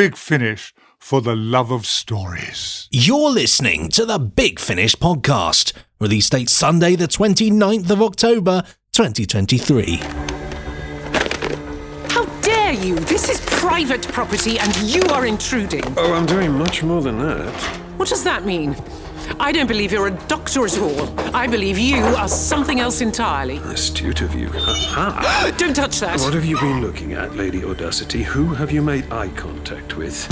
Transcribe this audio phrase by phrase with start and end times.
[0.00, 2.88] Big Finish for the love of stories.
[2.90, 5.74] You're listening to the Big Finish podcast.
[6.00, 9.96] Release date Sunday, the 29th of October, 2023.
[12.08, 12.94] How dare you?
[13.00, 15.84] This is private property and you are intruding.
[15.98, 17.52] Oh, I'm doing much more than that.
[17.98, 18.74] What does that mean?
[19.38, 21.20] I don't believe you're a doctor at all.
[21.34, 23.58] I believe you are something else entirely.
[23.58, 24.48] Astute of you.
[24.48, 25.52] Aha.
[25.58, 26.20] Don't touch that.
[26.20, 28.22] What have you been looking at, Lady Audacity?
[28.22, 30.26] Who have you made eye contact with?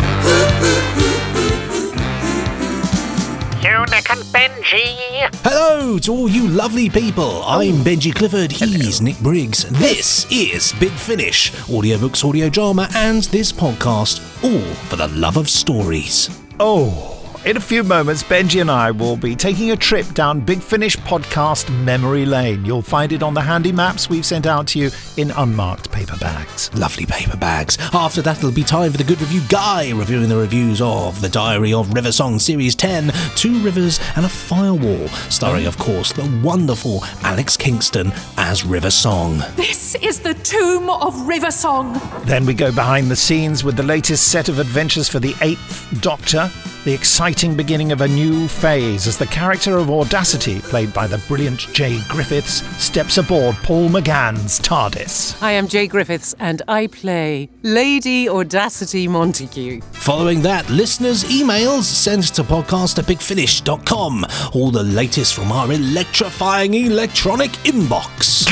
[3.63, 5.29] Unic and Benji.
[5.43, 7.43] Hello to all you lovely people.
[7.45, 7.85] I'm oh.
[7.85, 8.53] Benji Clifford.
[8.53, 9.65] He's Nick Briggs.
[9.71, 15.49] This is Big Finish, audiobooks, audio drama, and this podcast, all for the love of
[15.49, 16.31] stories.
[16.61, 20.61] Oh, in a few moments, Benji and I will be taking a trip down Big
[20.61, 22.65] Finish podcast memory lane.
[22.65, 26.17] You'll find it on the handy maps we've sent out to you in unmarked paper
[26.19, 26.75] bags.
[26.75, 27.79] Lovely paper bags.
[27.93, 31.29] After that, it'll be time for the good review guy reviewing the reviews of The
[31.29, 36.41] Diary of River Song Series 10, Two Rivers and a Firewall, starring, of course, the
[36.43, 39.43] wonderful Alex Kingston as River Song.
[39.57, 42.01] This is the tomb of River Song.
[42.25, 45.89] Then we go behind the scenes with the latest set of adventures for the Eighth
[46.01, 46.51] Doctor.
[46.85, 51.19] The exciting beginning of a new phase as the character of Audacity, played by the
[51.29, 55.43] brilliant Jaye Griffiths, steps aboard Paul McGann's TARDIS.
[55.43, 59.81] I am Jaye Griffiths and I play Lady Audacity Montague.
[59.93, 64.25] Following that, listeners' emails sent to podcast at bigfinish.com.
[64.55, 68.47] All the latest from our electrifying electronic inbox.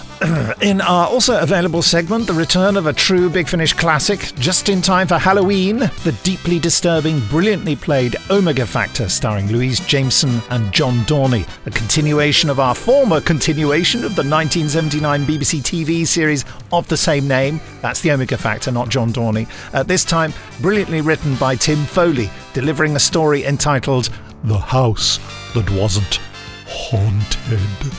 [0.62, 4.80] In our also available segment, the return of a true Big Finish classic, just in
[4.80, 11.00] time for Halloween, the deeply disturbing, brilliantly played Omega Factor, starring Louise Jameson and John
[11.00, 16.96] Dorney, a continuation of our former continuation of the 1979 BBC TV series of the
[16.96, 17.60] same name.
[17.82, 19.46] That's the Omega Factor, not John Dorney.
[19.74, 24.08] At this time, brilliantly written by Tim Foley, delivering a story entitled
[24.44, 25.18] The House
[25.52, 26.20] That Wasn't
[26.78, 27.58] Haunted.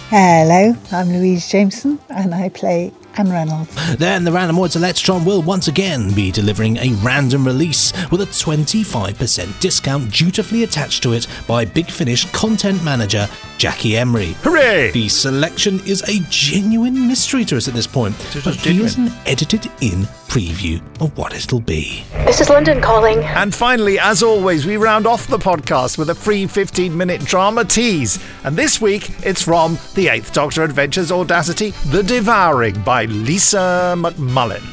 [0.10, 3.98] Hello, I'm Louise Jameson and I play Anne Reynolds.
[3.98, 9.60] Then the Randomoid Selectatron will once again be delivering a random release with a 25%
[9.60, 13.28] discount dutifully attached to it by Big Finish content manager
[13.58, 14.34] Jackie Emery.
[14.44, 14.92] Hooray!
[14.92, 19.72] The selection is a genuine mystery to us at this point, but here's an edited
[19.82, 22.04] in preview of what it'll be.
[22.26, 23.24] This is London calling.
[23.24, 27.66] And finally, as always, we round off the podcast with a free 15 minute drama
[27.66, 28.20] tease.
[28.44, 34.64] And this week, it's from The Eighth Doctor Adventures Audacity The Devouring by Lisa McMullin.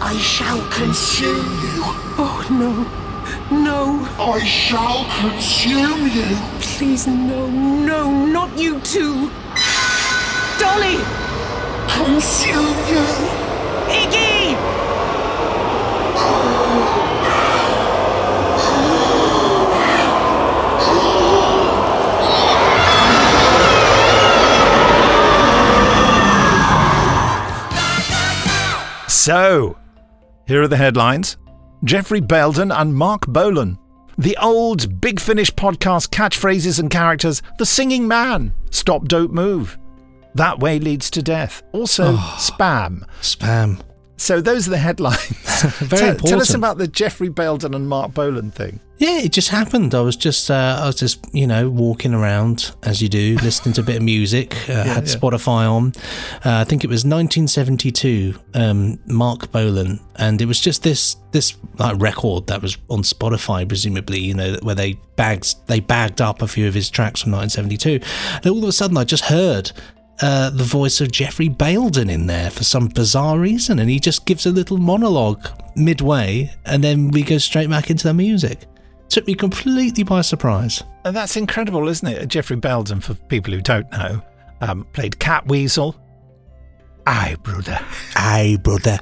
[0.00, 1.82] I shall consume you.
[2.18, 2.98] Oh no.
[3.50, 4.08] No.
[4.18, 6.36] I shall consume you.
[6.60, 9.30] Please, no, no, not you too.
[10.58, 10.98] Dolly!
[11.88, 13.04] Consume you.
[13.88, 14.31] Iggy!
[29.24, 29.78] So,
[30.48, 31.36] here are the headlines
[31.84, 33.78] Geoffrey Bayldon and Marc Bolan.
[34.18, 39.78] The old Big Finish podcast catchphrases and characters The Singing Man, Stop, Don't Move.
[40.34, 41.62] That Way Leads to Death.
[41.72, 43.04] Also, oh, Spam.
[43.20, 43.80] Spam.
[44.22, 45.18] So, those are the headlines.
[45.80, 46.28] Very tell, important.
[46.28, 48.78] tell us about the Geoffrey Bayldon and Marc Bolan thing.
[48.98, 49.96] Yeah, it just happened.
[49.96, 53.72] I was just, uh, I was just, you know, walking around as you do, listening
[53.72, 54.54] to a bit of music.
[54.68, 55.14] Uh, had yeah.
[55.16, 55.92] Spotify on.
[56.44, 58.38] Uh, I think it was 1972.
[58.54, 63.66] Um, Marc Bolan, and it was just this this like record that was on Spotify,
[63.66, 64.20] presumably.
[64.20, 68.06] You know, where they bags they bagged up a few of his tracks from 1972.
[68.36, 69.72] And all of a sudden, I just heard.
[70.20, 74.24] Uh, the voice of Geoffrey Bayldon in there for some bizarre reason, and he just
[74.24, 78.66] gives a little monologue midway, and then we go straight back into the music
[79.12, 80.82] took me completely by surprise.
[81.04, 82.26] And that's incredible, isn't it?
[82.28, 84.22] Geoffrey Bayldon, for people who don't know,
[84.62, 85.94] um, played Catweasel.
[87.06, 87.78] Aye, brother.
[88.16, 88.98] Aye, brother.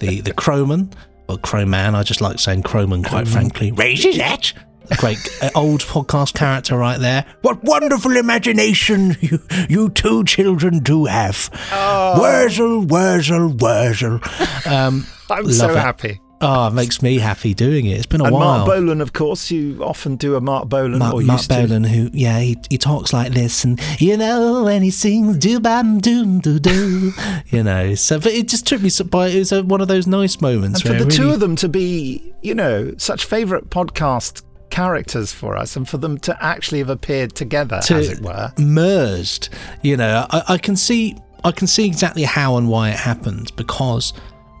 [0.00, 0.92] The the Crowman,
[1.28, 3.72] or Crowman, I just like saying Crowman, quite frankly.
[3.72, 4.52] Raises that.
[4.98, 7.24] Great uh, old podcast character right there.
[7.42, 11.50] What wonderful imagination you, you two children do have.
[11.72, 12.18] Oh.
[12.20, 14.66] Worzel, Worzel, Worzel.
[14.66, 15.76] Um, I'm so it.
[15.76, 16.20] happy.
[16.38, 17.96] Oh, it makes me happy doing it.
[17.96, 18.58] It's been a and while.
[18.58, 21.66] Marc Bolan, of course, you often do a Mark Bolan Mark, or Mark used to.
[21.66, 25.60] Bolan, who, yeah, he, he talks like this, and you know, when he sings do
[25.60, 27.12] bam doom doo doo,
[27.46, 27.94] you know.
[27.94, 29.28] So, but it just took me by.
[29.28, 31.56] It was a, one of those nice moments And for the it two of them
[31.56, 36.78] to be, you know, such favourite podcast characters for us, and for them to actually
[36.78, 38.52] have appeared together, to as it were.
[38.58, 39.48] merged.
[39.82, 43.52] You know, I, I can see I can see exactly how and why it happened
[43.56, 44.12] because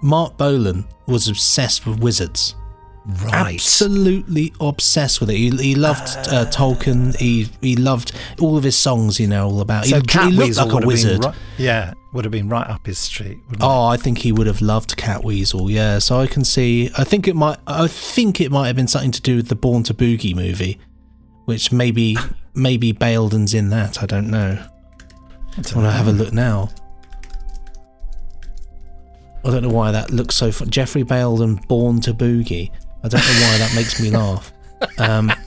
[0.02, 2.54] Marc Bolan was obsessed with wizards.
[3.08, 3.54] Right.
[3.54, 5.36] Absolutely obsessed with it.
[5.36, 7.16] He, he loved uh, Tolkien.
[7.16, 8.10] He he loved
[8.40, 9.20] all of his songs.
[9.20, 9.84] You know all about.
[9.84, 11.24] So he, he looked like a wizard.
[11.24, 13.38] right, yeah, would have been right up his street.
[13.44, 13.64] wouldn't it?
[13.64, 15.70] Oh, I think he would have loved Catweasel.
[15.70, 16.90] Yeah, so I can see.
[16.98, 17.58] I think it might.
[17.68, 20.80] I think it might have been something to do with the Born to Boogie movie,
[21.44, 22.16] which maybe
[22.54, 24.02] maybe Bayldon's in that.
[24.02, 24.66] I don't know.
[25.52, 26.70] I want to have a look now.
[29.44, 30.70] I don't know why that looks so fun.
[30.70, 32.72] Geoffrey Bayldon, Born to Boogie.
[33.06, 34.52] I don't know why that makes me laugh.
[34.98, 35.32] Um,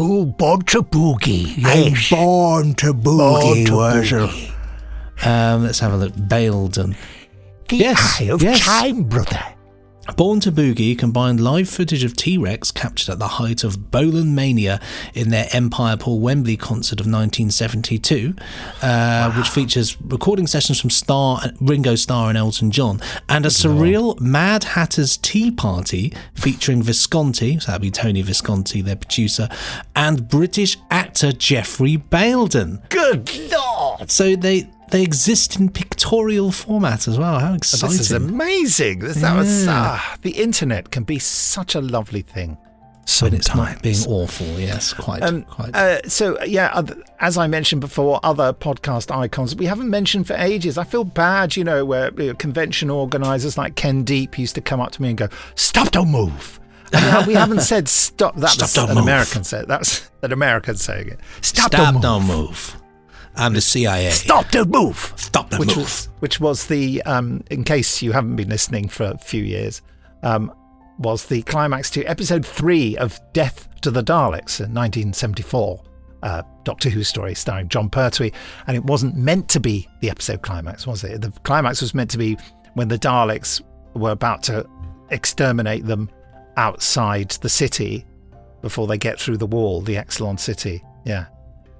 [0.00, 1.56] Oh, born to boogie.
[1.56, 2.10] Yes.
[2.10, 4.52] born to Born to boogie.
[5.24, 6.12] Um, let's have a look.
[6.12, 6.94] Bayldon.
[7.68, 8.60] The Yes, eye of yes.
[8.60, 9.40] time, brother.
[10.16, 14.34] Born to Boogie combined live footage of T Rex captured at the height of Bolan
[14.34, 14.80] Mania
[15.14, 18.34] in their Empire Pool Wembley concert of 1972,
[18.82, 24.18] uh, which features recording sessions from Star, Ringo Starr and Elton John, and a surreal
[24.18, 29.48] Mad Hatter's Tea Party featuring Visconti, so that'd be Tony Visconti, their producer,
[29.94, 32.88] and British actor Geoffrey Bayldon.
[32.88, 34.10] Good lord!
[34.10, 37.38] So they they exist in pictorial format as well.
[37.38, 37.90] How exciting!
[37.96, 39.00] This is amazing.
[39.00, 39.72] This, that was Yeah.
[39.72, 42.56] ah, the internet can be such a lovely thing.
[43.20, 44.46] when it's not being awful.
[44.60, 45.22] Yes, quite.
[45.22, 45.74] Um, quite.
[45.74, 46.82] uh, so yeah,
[47.20, 50.76] as I mentioned before, other podcast icons we haven't mentioned for ages.
[50.76, 54.60] I feel bad, you know, where you know, convention organisers like Ken Deep used to
[54.60, 55.90] come up to me and go, "Stop!
[55.92, 56.60] Don't move."
[57.26, 58.36] We haven't said stop.
[58.36, 59.04] That Stop, was an move.
[59.04, 59.68] American said.
[59.68, 61.20] That's an American saying it.
[61.42, 61.72] Stop!
[61.72, 62.76] Stop, don't don't move.
[63.38, 64.10] I'm the CIA.
[64.10, 64.50] Stop!
[64.50, 65.12] Don't move.
[65.16, 65.78] Stop, don't which move.
[65.78, 69.80] was which was the um, in case you haven't been listening for a few years,
[70.24, 70.52] um,
[70.98, 75.82] was the climax to episode three of Death to the Daleks in 1974.
[76.20, 78.32] Uh, Doctor Who story starring Jon Pertwee,
[78.66, 81.20] and it wasn't meant to be the episode climax, was it?
[81.20, 82.36] The climax was meant to be
[82.74, 83.62] when the Daleks
[83.94, 84.68] were about to
[85.10, 86.10] exterminate them
[86.56, 88.04] outside the city
[88.62, 90.82] before they get through the wall, the Exxilon city.
[91.04, 91.26] Yeah,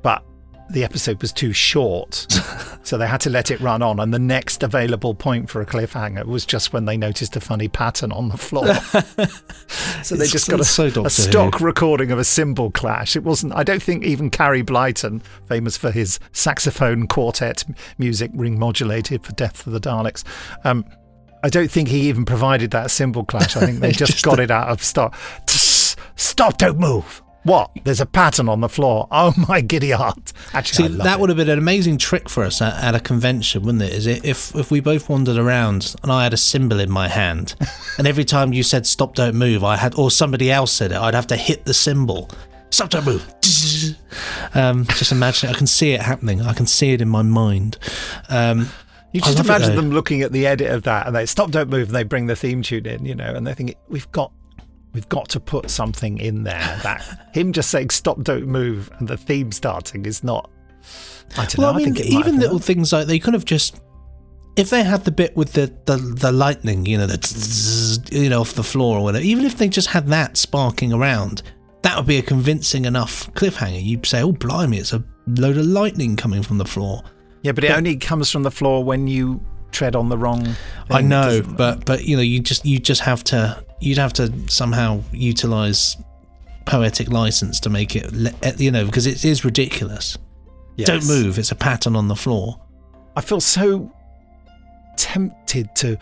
[0.03, 0.23] but
[0.71, 2.27] the episode was too short,
[2.83, 3.99] so they had to let it run on.
[4.01, 7.69] And the next available point for a cliffhanger was just when they noticed a funny
[7.69, 8.67] pattern on the floor.
[10.03, 11.65] so they It's just got a, so a stock Who.
[11.65, 13.17] recording of a cymbal clash.
[13.17, 13.55] It wasn't.
[13.55, 17.65] I don't think even Carey Blyton, famous for his saxophone quartet
[17.99, 20.25] music, ring modulated for Death of the Daleks.
[20.65, 20.85] Um,
[21.43, 23.57] I don't think he even provided that cymbal clash.
[23.57, 25.17] I think they just, Just got the- it out of stock.
[26.17, 26.59] Stop!
[26.59, 27.23] Don't move.
[27.49, 27.71] What?
[27.85, 29.09] There's a pattern on the floor.
[29.21, 30.33] Oh my giddy aunt!
[30.53, 31.21] Actually, See, that it.
[31.21, 33.93] would have been an amazing trick for us at, at a convention, wouldn't it?
[33.93, 37.09] Is it if if we both wandered around and I had a cymbal in my
[37.09, 37.55] hand,
[37.99, 40.99] and every time you said "stop, don't move," I had, or somebody else said it,
[40.99, 42.31] I'd have to hit the cymbal.
[42.71, 43.27] Stop, don't move.
[44.55, 45.55] Um, just imagine it.
[45.55, 46.41] I can see it happening.
[46.43, 47.77] I can see it in my mind.
[48.29, 48.69] Um,
[49.13, 51.89] You just imagine them looking at the edit of that, and they stop, don't move,
[51.89, 54.33] and they bring the theme tune in, you know, and they think we've got,
[54.99, 59.07] we've got to put something in there that him just saying stop, don't move, and
[59.07, 60.51] the theme starting is not.
[61.37, 61.79] I don't Well, know.
[61.79, 62.67] I mean, think even little worked.
[62.67, 63.81] things like they could have just,
[64.57, 68.41] if they had the bit with the the, the lightning, you know, the you know
[68.41, 69.25] off the floor or whatever.
[69.25, 71.43] Even if they just had that sparking around,
[71.83, 73.81] that would be a convincing enough cliffhanger.
[73.81, 77.05] You'd say, "Oh, blimey, it's a load of lightning coming from the floor."
[77.43, 79.41] Yeah, but it only comes from the floor when you
[79.71, 80.43] tread on the wrong.
[80.45, 80.57] Thing,
[80.91, 84.33] I know, but but you know, you just you just have to you'd have to
[84.49, 85.97] somehow utilize
[86.67, 90.19] poetic license to make it, you know, because it is ridiculous.
[90.77, 91.39] Don't move.
[91.39, 92.61] It's a pattern on the floor.
[93.17, 93.93] I feel so
[94.97, 95.97] tempted to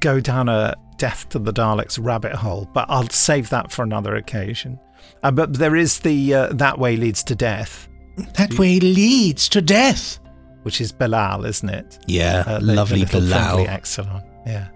[0.00, 4.16] go down a death to the Daleks rabbit hole, but I'll save that for another
[4.16, 4.78] occasion.
[5.22, 7.88] Uh, but there is the uh, that way leads to death,
[8.34, 10.18] That way leads to death.
[10.62, 11.98] which is Bellal, isn't it?
[12.06, 13.66] Yeah, Uh, lovely Bellal.
[13.66, 14.24] Exxilon.
[14.46, 14.68] Yeah, yeah.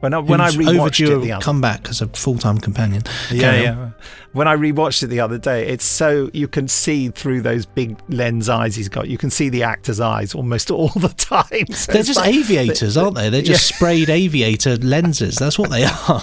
[0.00, 3.02] When I when I rewatched overdue it the other comeback as a full-time companion.
[3.32, 3.76] yeah, Carry on.
[3.78, 3.90] yeah.
[4.32, 7.98] When I rewatched it the other day, it's so you can see through those big
[8.10, 9.08] lens eyes he's got.
[9.08, 11.66] You can see the actor's eyes almost all the time.
[11.72, 13.30] So They're just like- aviators, aren't they?
[13.30, 13.76] They're just Yeah.
[13.76, 15.36] sprayed aviator lenses.
[15.36, 16.22] That's what they are.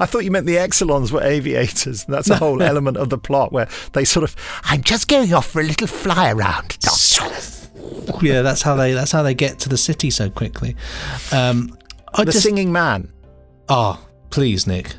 [0.00, 2.04] I thought you meant the Exxilons were aviators.
[2.04, 4.34] and That's a whole element of the plot where they sort of.
[4.64, 6.78] I'm just going off for a little fly around,
[8.22, 8.92] yeah, that's how they.
[8.94, 10.74] That's how they get to the city so quickly.
[11.32, 11.76] Um,
[12.14, 12.44] I the just.
[12.44, 13.12] singing man.
[13.68, 14.94] oh, please, Nick.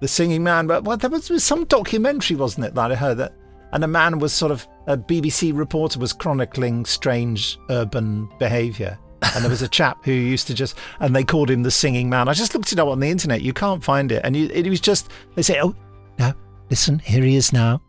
[0.00, 0.66] The singing man.
[0.66, 3.34] But well, there was, was some documentary, wasn't it, that I heard that.
[3.72, 4.66] And a man was sort of.
[4.86, 8.98] A BBC reporter was chronicling strange urban behaviour.
[9.34, 10.76] And there was a chap who used to just.
[11.00, 12.28] And they called him the singing man.
[12.28, 13.40] I just looked it up on the internet.
[13.40, 14.20] You can't find it.
[14.24, 15.10] And you, it was just.
[15.34, 15.74] They say, oh,
[16.18, 16.34] no,
[16.70, 17.80] listen, here he is now.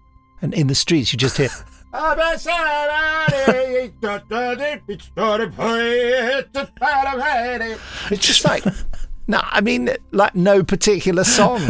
[0.41, 1.50] And in the streets, you just hear.
[8.12, 8.64] It's just like,
[9.28, 11.62] no, I mean, like no particular song.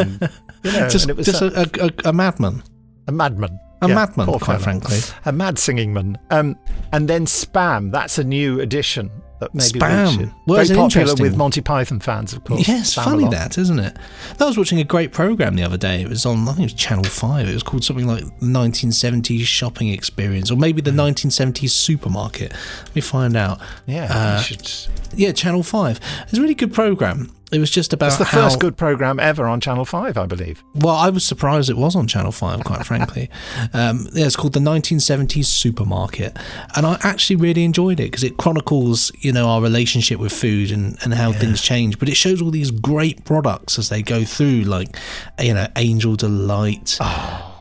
[0.63, 2.63] You know, just it was just a, a, a, a madman.
[3.08, 3.60] a madman.
[3.82, 4.60] A Yeah, madman, quite fella.
[4.60, 4.98] frankly.
[5.25, 6.17] A mad singing man.
[6.32, 6.58] Um,
[6.91, 10.18] and then Spam, that's a new addition that maybe Spam.
[10.18, 10.25] we.
[10.46, 11.36] Well, Very popular interesting with.
[11.38, 12.68] Monty Python fans, of course.
[12.68, 13.98] Yeah, Spam funny that, isn't it?
[14.39, 16.01] I was watching a great program the other day.
[16.01, 17.50] It was on, I think it was Channel 5.
[17.50, 21.00] It was called something like 1970s Shopping Experience, or maybe the Hmm.
[21.01, 22.54] 1970s Supermarket.
[22.86, 23.60] Let me find out.
[23.86, 24.72] Yeah, Uh, should.
[25.15, 26.00] Yeah, Channel 5.
[26.30, 27.32] It's a really good program.
[27.52, 30.25] It was just about It's the how, first good program ever on Channel 5, I
[30.25, 30.64] believe.
[30.74, 33.30] Well, I was surprised it was on Channel 5, quite frankly.
[33.72, 36.36] Um, yeah, it's called the 1970s Supermarket.
[36.75, 40.72] And I actually really enjoyed it because it chronicles, you know, our relationship with food
[40.72, 42.00] and, and how things change.
[42.00, 44.98] But it shows all these great products as they go through, like,
[45.40, 46.98] you know, Angel Delight.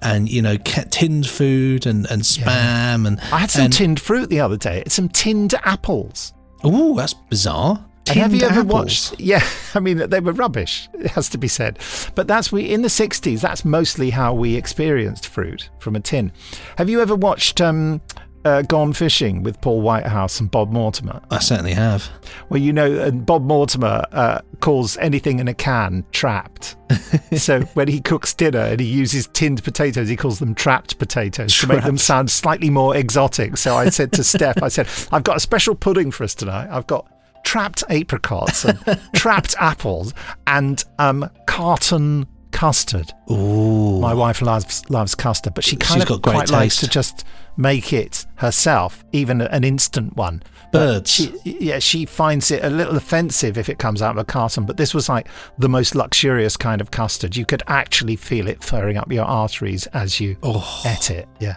[0.02, 4.28] And you know, tinned food and, and spam and I had some and, tinned fruit
[4.28, 4.82] the other day.
[4.86, 6.34] Some tinned apples.
[6.62, 7.82] Oh, that's bizarre.
[8.08, 8.72] And have you ever apples.
[8.72, 9.20] watched?
[9.20, 10.88] Yeah, I mean they were rubbish.
[10.94, 11.78] It has to be said.
[12.14, 13.40] But that's we in the '60s.
[13.40, 16.32] That's mostly how we experienced fruit from a tin.
[16.76, 18.02] Have you ever watched um,
[18.44, 21.20] uh, Gone Fishing with Paul Whitehouse and Bob Mortimer?
[21.30, 22.08] I certainly have.
[22.48, 26.76] Well, you know, and Bob Mortimer uh, calls anything in a can trapped.
[27.36, 31.56] so when he cooks dinner and he uses tinned potatoes, he calls them trapped potatoes
[31.58, 33.56] to make them sound slightly more exotic.
[33.56, 36.68] So I said to Steph, I said, I've got a special pudding for us tonight.
[36.70, 37.10] I've got
[37.44, 38.78] trapped apricots and
[39.14, 40.12] trapped apples
[40.46, 43.12] and um, carton custard.
[43.30, 44.00] Ooh.
[44.00, 47.24] My wife loves loves custard, but she kind She's of quite likes to just
[47.56, 50.42] make it herself, even an instant one.
[50.72, 51.10] Birds.
[51.10, 54.64] She, yeah, she finds it a little offensive if it comes out of a carton.
[54.66, 57.36] But this was like the most luxurious kind of custard.
[57.36, 60.82] You could actually feel it furring up your arteries as you Oh.
[60.84, 61.28] ate it.
[61.38, 61.56] Yeah.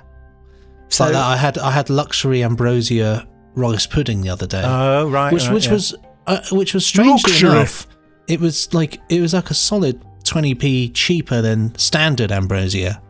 [0.86, 1.24] It's like that.
[1.26, 3.28] I had I had luxury ambrosia
[3.58, 5.34] rice pudding the other day, Oh right.
[5.34, 5.74] which right, which yeah.
[5.74, 5.96] was
[6.28, 7.50] uh, which was strangely Luxury.
[7.52, 7.88] enough,
[8.28, 13.02] it was like it was like a solid twenty p cheaper than standard ambrosia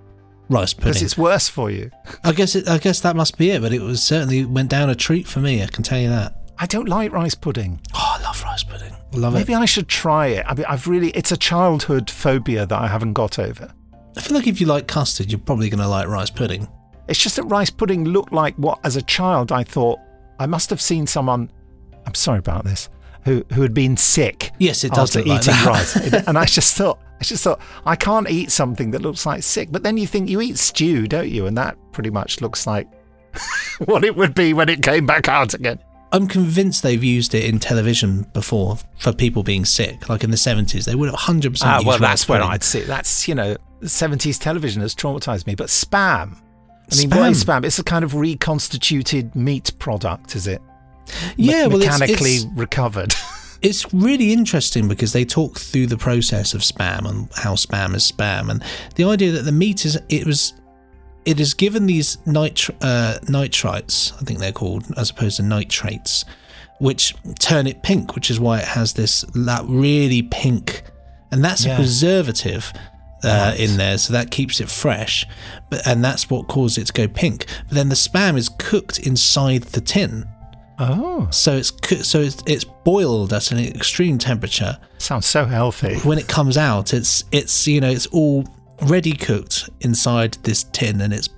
[0.49, 0.89] rice pudding.
[0.93, 1.91] because it's worse for you.
[2.23, 3.61] I guess it, I guess that must be it.
[3.61, 5.61] But it was certainly went down a treat for me.
[5.61, 6.33] I can tell you that.
[6.59, 7.79] I don't like rice pudding.
[7.93, 8.93] Oh, I love rice pudding.
[9.13, 9.57] Love Maybe it.
[9.57, 10.45] I should try it.
[10.47, 11.09] I mean, I've really.
[11.11, 13.71] It's a childhood phobia that I haven't got over.
[14.15, 16.67] I feel like if you like custard, you're probably going to like rice pudding.
[17.07, 19.99] It's just that rice pudding looked like what, as a child, I thought
[20.39, 21.51] I must have seen someone.
[22.05, 22.89] I'm sorry about this.
[23.25, 24.51] Who who had been sick?
[24.59, 25.65] Yes, it does after look like eating that.
[25.65, 25.95] rice,
[26.27, 29.69] and I just thought, I just thought, I can't eat something that looks like sick.
[29.71, 31.45] But then you think you eat stew, don't you?
[31.47, 32.87] And that pretty much looks like
[33.85, 35.79] what it would be when it came back out again.
[36.13, 40.37] I'm convinced they've used it in television before for people being sick, like in the
[40.37, 40.85] 70s.
[40.85, 42.41] They would have 100% Ah, well, that's where.
[42.41, 42.79] I'd see.
[42.81, 45.55] That's you know, 70s television has traumatized me.
[45.55, 46.37] But spam.
[46.91, 47.61] I mean, what is Spam.
[47.61, 47.65] spam?
[47.65, 50.61] It's a kind of reconstituted meat product, is it?
[51.35, 53.13] Yeah, Me- well, mechanically it's, recovered.
[53.61, 58.09] it's really interesting because they talk through the process of spam and how spam is
[58.09, 58.63] spam, and
[58.95, 60.53] the idea that the meat is it was
[61.25, 66.23] it is given these nitr- uh, nitrites, I think they're called, as opposed to nitrates,
[66.79, 70.83] which turn it pink, which is why it has this that really pink,
[71.31, 72.71] and that's a preservative.
[73.23, 73.59] Uh, Right.
[73.59, 75.25] in there, so that keeps it fresh,
[75.71, 77.47] but and that's what caused it to go pink.
[77.67, 80.23] But then the spam is cooked inside the tin,
[80.77, 84.77] oh, so it's coo- so it's, it's boiled at an extreme temperature.
[84.99, 85.95] sounds so healthy.
[86.03, 88.45] When it comes out, it's it's you know it's all
[88.83, 91.29] ready cooked inside this tin, and it's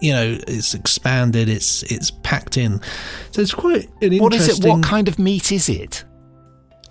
[0.00, 2.80] you know it's expanded, it's it's packed in.
[3.32, 4.70] So it's quite an What is interesting.
[4.70, 4.74] it?
[4.76, 6.02] What kind of meat is it?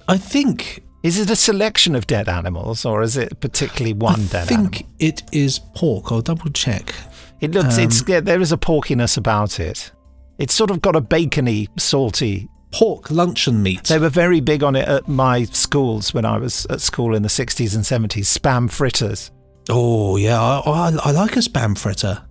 [0.07, 4.43] I think Is it a selection of dead animals, or is it particularly one dead?
[4.43, 4.95] I think animal?
[4.99, 6.11] it is pork.
[6.11, 6.93] I'll double check.
[7.39, 7.77] It looks.
[7.77, 9.91] it's um, yeah, there is a porkiness about it.
[10.39, 12.49] It's sort of got a bacony, salty.
[12.71, 13.85] Pork luncheon meat.
[13.85, 17.23] They were very big on it at my schools when I was at school in
[17.23, 18.37] the 60s and 70s.
[18.37, 19.31] Spam fritters.
[19.69, 22.21] oh yeah, I, I, I like a spam fritter.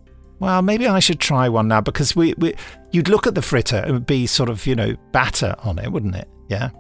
[0.41, 2.55] Well, maybe I should try one now because we, we
[2.93, 5.79] you'd look at the fritter, and it would be sort of you know batter on
[5.79, 6.29] it, wouldn't it?
[6.49, 6.71] Yeah.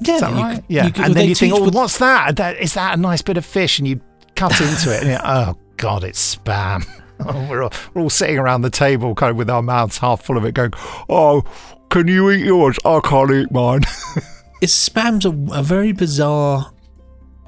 [0.00, 0.64] Yeah, Is that you right?
[0.68, 0.86] yeah.
[0.86, 2.36] you could- and then you think, oh, with- what's that?
[2.36, 2.58] that?
[2.58, 3.78] Is that a nice bit of fish?
[3.78, 4.00] And you
[4.36, 6.86] cut into it, and you're, oh god, it's spam.
[7.22, 10.22] Oh, we're, all, we're all sitting around the table, kind of with our mouths half
[10.22, 10.72] full of it, going,
[11.10, 11.42] "Oh,
[11.90, 12.78] can you eat yours?
[12.82, 13.82] I can't eat mine."
[14.62, 16.72] it's spam's a, a very bizarre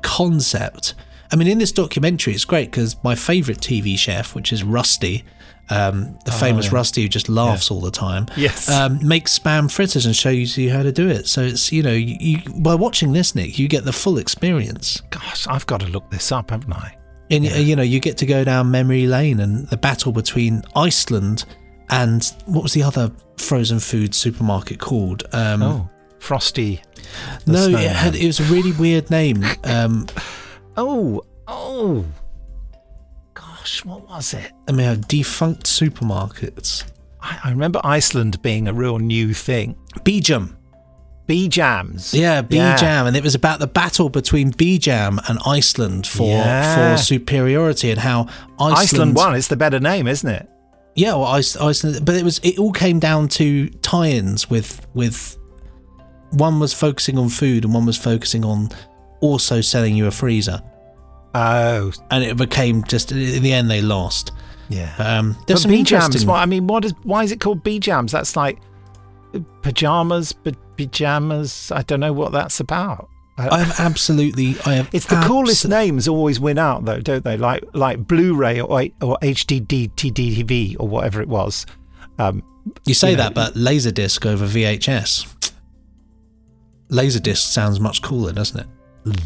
[0.02, 0.94] concept.
[1.32, 5.24] I mean, in this documentary, it's great because my favourite TV chef, which is Rusty,
[5.70, 6.74] um, the famous Oh, yeah.
[6.76, 8.68] Rusty who just laughs all the time, Yes.
[8.70, 11.26] um, makes spam fritters and shows you how to do it.
[11.28, 15.00] So it's you know, you, you by watching this, Nick, you get the full experience.
[15.10, 16.96] Gosh, I've got to look this up, haven't I?
[17.30, 20.62] And uh, you know, you get to go down memory lane and the battle between
[20.76, 21.44] Iceland
[21.88, 25.24] and what was the other frozen food supermarket called?
[25.32, 25.88] Um, Oh,
[26.18, 26.80] Frosty.
[27.46, 29.44] no, it had it was a really weird name.
[29.64, 30.06] Um,
[30.76, 32.04] Oh, oh.
[33.62, 34.50] Gosh, what was it?
[34.68, 36.82] I mean, defunct supermarkets.
[37.20, 39.76] I, I remember Iceland being a real new thing.
[40.00, 40.56] Bejam.
[41.28, 42.12] B jams.
[42.12, 46.96] Yeah, Bejam, and it was about the battle between Bejam and Iceland for Yeah.
[46.96, 48.22] for superiority and how
[48.58, 49.34] Iceland, Iceland won.
[49.36, 50.48] It's the better name, isn't it?
[50.96, 55.38] Yeah, well, Iceland, but it was it all came down to tie-ins with with
[56.32, 58.70] one was focusing on food and one was focusing on
[59.20, 60.60] also selling you a freezer,
[61.34, 64.32] Oh, and it became just in the end they lost.
[64.68, 64.94] yeah.
[64.98, 66.26] Um, there's but some Bejams.
[66.26, 66.92] What I mean, what is?
[67.04, 68.10] Why is it called Bejams?
[68.10, 68.58] That's like
[69.62, 71.72] pajamas, but pajamas.
[71.72, 73.08] I don't know what that's about.
[73.38, 74.90] I- I have absolutely, I have.
[74.92, 77.38] It's the coolest names always win out though, don't they?
[77.38, 78.68] Like like Blu-ray or
[79.00, 81.64] or HDD or whatever it was.
[82.18, 82.42] Um,
[82.84, 85.26] You say you know, that, but Laserdisc over VHS.
[86.90, 88.66] Laserdisc sounds much cooler, doesn't it?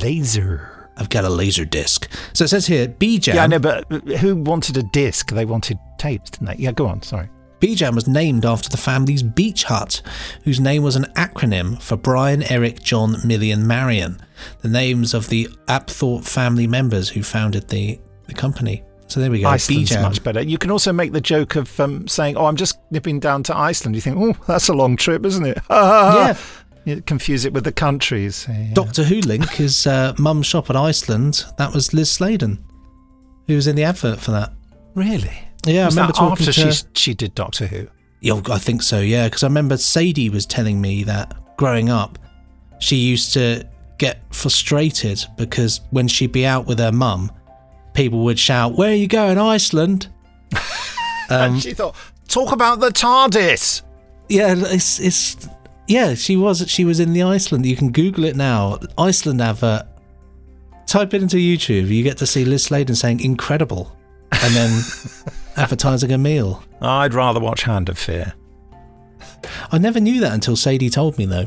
[0.03, 0.71] laser.
[0.97, 2.09] I've got a laser disc.
[2.33, 3.35] So it says here, Bejam.
[3.35, 3.85] Yeah, I know, but
[4.19, 5.31] who wanted a disc?
[5.31, 6.63] They wanted tapes, didn't they?
[6.63, 7.03] Yeah, go on.
[7.03, 7.29] Sorry.
[7.61, 10.03] Bejam was named after the family's beach hut,
[10.45, 14.21] whose name was an acronym for Brian, Eric, John, Millie, and Marion,
[14.61, 18.83] the names of the Apthorpe family members who founded the, the company.
[19.09, 19.49] So there we go.
[19.49, 20.43] Iceland's much better.
[20.43, 23.57] You can also make the joke of um, saying, "Oh, I'm just nipping down to
[23.57, 26.37] Iceland." You think, "Oh, that's a long trip, isn't it?" Yeah.
[26.87, 28.47] You confuse it with the countries.
[28.49, 28.71] Yeah.
[28.73, 31.45] Doctor Who link his uh, mum's shop in Iceland.
[31.59, 32.65] That was Lis Sladen,
[33.49, 34.53] who was in the advert for that.
[34.95, 35.37] Really?
[35.67, 36.73] Yeah, Was I remember talking after to.
[36.73, 37.89] she she did Doctor Who.
[38.21, 39.01] Yeah, I think so.
[39.01, 42.19] Yeah, because I remember Sadie was telling me that growing up,
[42.79, 47.33] she used to get frustrated because when she'd be out with her mum,
[47.95, 50.07] people would shout, "Where are you going, Iceland?"
[51.29, 51.97] Um, and she thought,
[52.29, 53.83] "Talk about the TARDIS."
[54.29, 55.49] Yeah, it's it's
[55.89, 56.15] yeah.
[56.15, 57.67] She was she was in the Iceland.
[57.67, 58.79] You can Google it now.
[58.99, 59.87] Iceland advert.
[60.87, 61.89] Type it into YouTube.
[61.89, 63.97] You get to see Lis Sladen saying "incredible,"
[64.31, 64.83] and then
[65.57, 66.63] advertising a meal.
[66.81, 68.35] I'd rather watch Hand of Fear.
[69.73, 71.47] I never knew that until Sadie told me though.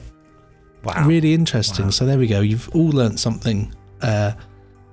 [0.84, 1.06] Wow.
[1.06, 1.92] Really interesting.
[1.92, 2.42] So there we go.
[2.42, 3.74] You've all learnt something.
[4.02, 4.32] Uh,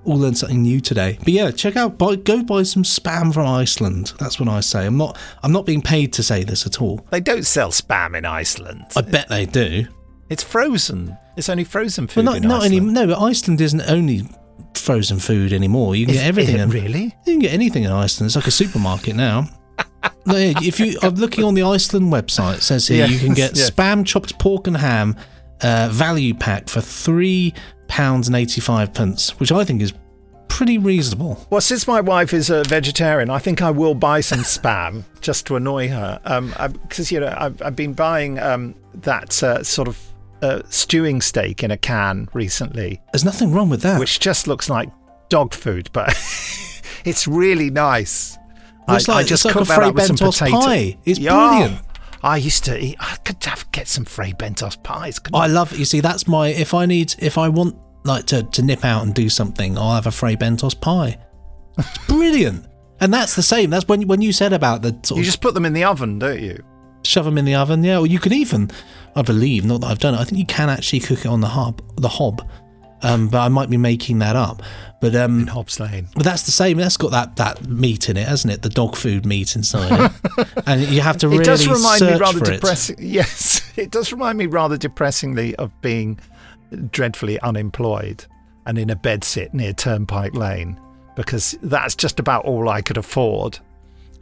[0.07, 1.17] all learned something new today.
[1.19, 1.97] But yeah, check out.
[1.97, 4.13] Buy, go buy some spam from Iceland.
[4.19, 4.85] That's what I say.
[4.85, 5.17] I'm not.
[5.43, 7.05] I'm not being paid to say this at all.
[7.11, 8.85] They don't sell spam in Iceland.
[8.95, 9.85] I bet they do.
[10.29, 11.17] It's frozen.
[11.35, 12.25] It's only frozen food.
[12.25, 12.79] Well, not not any.
[12.79, 14.23] No, but Iceland isn't only
[14.75, 15.95] frozen food anymore.
[15.95, 16.57] You can Is- get everything.
[16.57, 17.03] in- really?
[17.25, 18.27] You can get anything in Iceland.
[18.29, 19.47] It's like a supermarket now.
[20.25, 22.55] No, yeah, if you, I'm looking on the Iceland website.
[22.57, 23.65] It says here you can get yeah.
[23.65, 25.15] spam, chopped pork, and ham
[25.61, 27.53] uh, value pack for three
[27.87, 29.93] pounds and eighty-five pence, which I think is
[30.47, 31.45] pretty reasonable.
[31.49, 35.45] Well, since my wife is a vegetarian, I think I will buy some spam just
[35.47, 36.19] to annoy her.
[36.25, 39.99] Um, because you know I've, I've been buying um that uh, sort of
[40.41, 43.99] uh, stewing steak in a can recently, There's nothing wrong with that.
[43.99, 44.89] which just looks like
[45.29, 46.09] dog food, but
[47.05, 48.37] it's really nice.
[48.87, 50.97] Well, it's like- it's like a that up with some potato- pie.
[51.05, 51.33] It's Yeah.
[51.33, 51.79] brilliant.
[52.23, 52.95] I used to eat.
[52.99, 55.19] I could have get some Fray Bentos pies.
[55.19, 55.79] couldn't I love it.
[55.79, 56.49] You see, that's my.
[56.49, 59.95] If I need, if I want like to, to nip out and do something, I'll
[59.95, 61.17] have a Fray Bentos pie.
[61.77, 62.65] It's brilliant.
[62.99, 63.69] And that's the same.
[63.69, 65.83] That's when when you said about the sort You of just put them in the
[65.83, 66.63] oven, don't you?
[67.03, 67.83] shove them in the oven.
[67.83, 68.69] Yeah, or you can even,
[69.15, 70.19] I believe, not that I've done it.
[70.19, 72.47] I think you can actually cook it on the hob, the hob.
[73.03, 74.61] Um, but I might be making that up.
[74.99, 76.07] But um, In Hobbs Lane.
[76.15, 76.77] but that's the same.
[76.77, 78.63] That's got that that meat in it, hasn't it?
[78.63, 82.15] The dog food meat inside it, and you have to really it does remind me
[82.17, 82.95] rather depressing.
[82.99, 86.19] Yes, it does remind me rather depressingly of being
[86.91, 88.25] dreadfully unemployed
[88.65, 90.79] and in a bedsit near Turnpike Lane
[91.15, 93.59] because that's just about all I could afford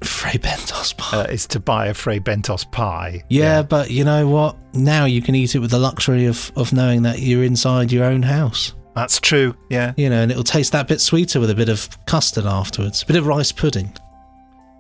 [0.04, 1.18] Fray Bentos pie.
[1.18, 3.24] uh, is to buy a Fray Bentos pie.
[3.30, 4.56] Yeah, but you know what?
[4.74, 8.06] Now you can eat it with the luxury of, of knowing that you're inside your
[8.06, 8.74] own house.
[8.96, 9.56] that's true.
[9.70, 9.94] Yeah.
[9.98, 13.06] You know, and it'll taste that bit sweeter with a bit of custard afterwards, a
[13.06, 13.94] bit of rice pudding.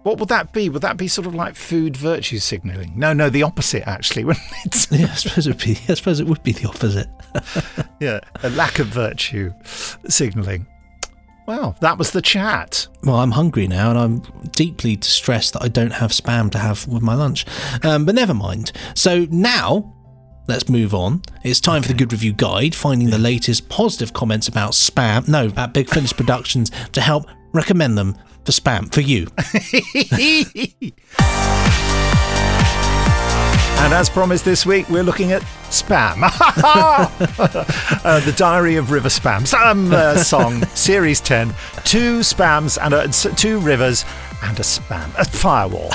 [0.03, 0.69] What would that be?
[0.69, 2.93] Would that be sort of like food virtue signaling?
[2.95, 4.23] No, no, the opposite actually.
[4.25, 4.87] Wouldn't it?
[4.91, 5.79] Yeah, I suppose it would be.
[5.89, 7.07] I suppose it would be the opposite.
[7.99, 9.51] yeah, a lack of virtue
[10.07, 10.67] signaling.
[11.45, 12.87] Well, that was the chat.
[13.03, 14.19] Well, I'm hungry now, and I'm
[14.51, 17.45] deeply distressed that I don't have spam to have with my lunch.
[17.83, 18.71] Um, but never mind.
[18.95, 19.91] So now.
[20.47, 21.23] Let's move on.
[21.43, 25.27] It's time for the Good Review Guide, finding the latest positive comments about spam.
[25.27, 29.25] No, about Big Finish Productions to help recommend them for spam for you.
[33.77, 36.23] And as promised this week, we're looking at Spam.
[36.23, 39.45] uh, the Diary of River Spam.
[39.45, 41.49] Some uh, song, Series 10.
[41.83, 44.03] Two spams and a, s- two rivers
[44.43, 45.13] and a spam.
[45.19, 45.89] A firewall.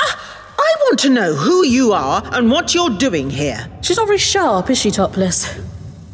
[0.00, 3.68] I want to know who you are and what you're doing here.
[3.82, 5.56] She's not very sharp, is she, Topless?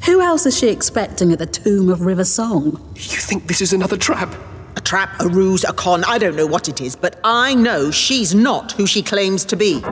[0.04, 2.72] Who else is she expecting at the tomb of River Song?
[2.96, 4.34] You think this is another trap?
[4.80, 7.90] A trap, a ruse, a con, I don't know what it is, but I know
[7.90, 9.84] she's not who she claims to be.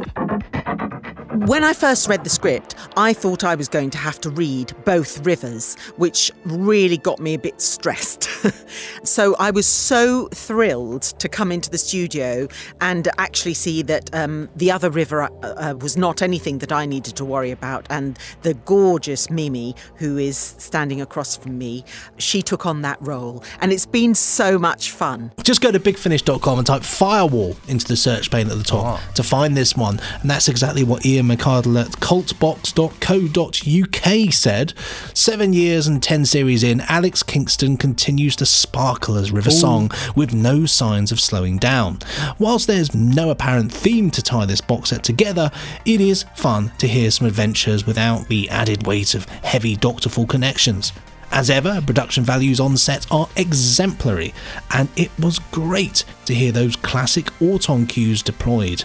[1.47, 4.73] When I first read the script, I thought I was going to have to read
[4.85, 8.25] both rivers, which really got me a bit stressed.
[9.05, 12.49] so I was so thrilled to come into the studio
[12.81, 16.87] and actually see that um, the other river uh, uh, was not anything that I
[16.87, 17.87] needed to worry about.
[17.89, 21.85] And the gorgeous Mimi, who is standing across from me,
[22.17, 23.45] she took on that role.
[23.61, 25.31] And it's been so much fun.
[25.45, 29.23] Just go to bigfinish.com and type firewall into the search pane at the top to
[29.23, 30.01] find this one.
[30.21, 34.75] And that's exactly what Ian McArdle at cultbox.co.uk said.
[35.15, 40.33] Seven years and ten series in, Alex Kingston continues to sparkle as River Song with
[40.33, 41.99] no signs of slowing down.
[42.39, 45.51] Whilst there's no apparent theme to tie this box set together,
[45.85, 50.93] it is fun to hear some adventures without the added weight of heavy Doctorful connections.
[51.31, 54.33] As ever, production values on set are exemplary,
[54.73, 58.85] and it was great to hear those classic Auton cues deployed.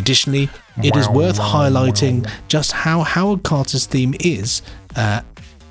[0.00, 0.48] Additionally,
[0.82, 4.62] it is worth highlighting just how Howard Carter's theme is,
[4.96, 5.20] uh,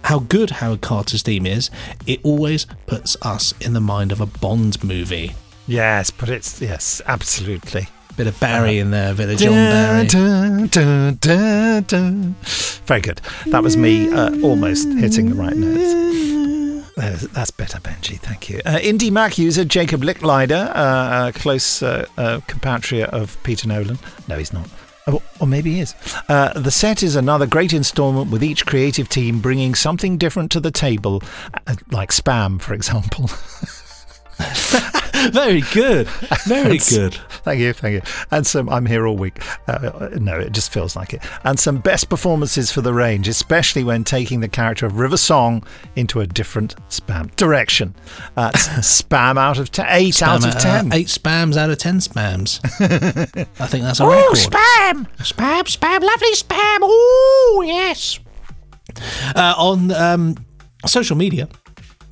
[0.04, 1.72] how good Howard Carter's theme is.
[2.06, 5.34] It always puts us in the mind of a Bond movie.
[5.66, 7.88] Yes, but it's yes, absolutely.
[8.18, 10.08] Bit of Barry in there, a bit of John Barry.
[12.86, 13.22] Very good.
[13.48, 16.59] That was me uh, almost hitting the right notes.
[17.00, 18.20] That's better, Benji.
[18.20, 18.62] Thank you.
[18.66, 23.98] Uh, Indie Mac user Jacob Licklider, uh, a close uh, uh, compatriot of Peter Nolan.
[24.28, 24.68] No, he's not.
[25.08, 25.96] Oh, or maybe he is.
[26.28, 30.60] Uh, the set is another great installment with each creative team bringing something different to
[30.60, 31.24] the table,
[31.68, 33.30] uh, like spam, for example.
[35.34, 36.08] Very good.
[36.46, 37.14] Very And good.
[37.44, 38.02] Thank you, thank you.
[38.32, 39.38] And some, I'm here all week.
[39.68, 41.22] Uh, no, it just feels like it.
[41.44, 45.64] And some best performances for the range, especially when taking the character of River Song
[45.98, 47.94] into a different spam direction.
[48.38, 50.94] Uh, spam out of te- eight out of Spam, uh, ten.
[50.94, 52.60] eight spams out of ten spams.
[53.60, 54.38] I think that's a Oh, record.
[54.38, 55.08] spam!
[55.18, 56.78] Spam, spam, lovely spam.
[56.82, 58.20] Oh, yes.
[59.36, 60.36] uh, on um,
[60.86, 61.50] social media.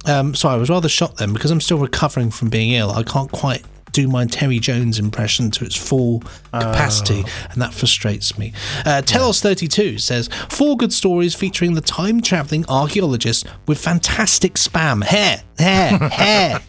[0.08, 2.92] Um, sorry, I was rather shocked then because I'm still recovering from being ill.
[2.92, 6.20] I can't quite do my Terry Jones impression to its full
[6.54, 8.54] capacity, and that frustrates me.
[8.86, 15.04] Uh, Telos32 says Four good stories featuring the time traveling archaeologist with fantastic spam.
[15.04, 15.98] Hair, hair,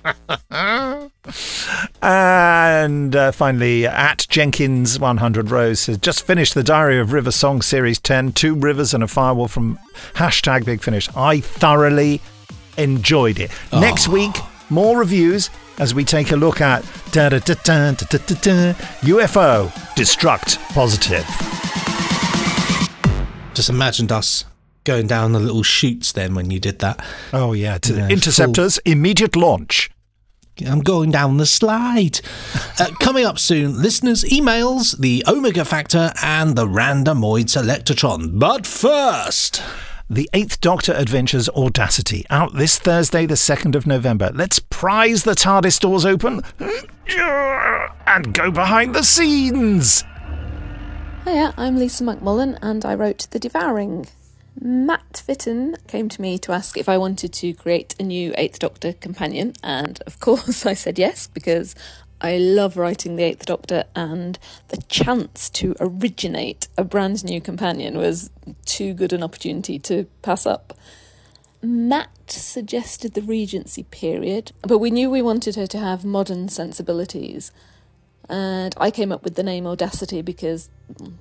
[0.50, 1.10] hair.
[2.00, 7.60] And uh, finally, at Jenkins 100 Rose says, just finished the Diary of River Song
[7.60, 9.78] Series 10, Two Rivers and a Firewall from
[10.14, 11.08] hashtag Big Finish.
[11.14, 12.22] I thoroughly
[12.78, 13.50] enjoyed it.
[13.72, 13.80] Oh.
[13.80, 14.34] Next week,
[14.70, 16.82] more reviews as we take a look at
[19.02, 21.24] UFO Destruct Positive.
[23.54, 24.44] Just imagined us
[24.84, 27.04] going down the little chutes then when you did that.
[27.32, 27.78] Oh, yeah.
[27.78, 28.92] To yeah, Interceptors, full.
[28.92, 29.90] immediate launch.
[30.66, 32.20] I'm going down the slide.
[32.80, 38.38] Uh, coming up soon, listeners' emails, the Omega Factor, and the Randomoid Selectatron.
[38.38, 39.60] But first.
[40.10, 44.30] The Eighth Doctor Adventures Audacity, out this Thursday, the 2nd of November.
[44.32, 46.40] Let's prise the TARDIS doors open
[48.06, 50.04] and go behind the scenes.
[51.26, 54.08] Hiya, I'm Lisa McMullin and I wrote The Devouring.
[54.58, 58.60] Matt Fitton came to me to ask if I wanted to create a new Eighth
[58.60, 61.74] Doctor companion, and of course I said yes because
[62.20, 67.96] I love writing the Eighth Doctor, and the chance to originate a brand new companion
[67.96, 68.30] was
[68.64, 70.76] too good an opportunity to pass up.
[71.62, 77.52] Matt suggested the Regency period, but we knew we wanted her to have modern sensibilities.
[78.28, 80.70] And I came up with the name Audacity because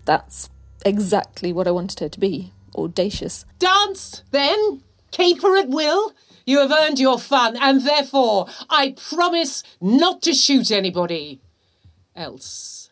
[0.05, 0.49] that's
[0.85, 3.45] exactly what I wanted her to be audacious.
[3.59, 4.83] Dance, then.
[5.11, 6.13] Caper at will.
[6.47, 11.41] You have earned your fun, and therefore I promise not to shoot anybody
[12.15, 12.89] else.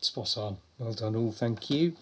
[0.00, 0.56] Spot on.
[0.78, 1.32] Well done, all.
[1.32, 1.94] Thank you.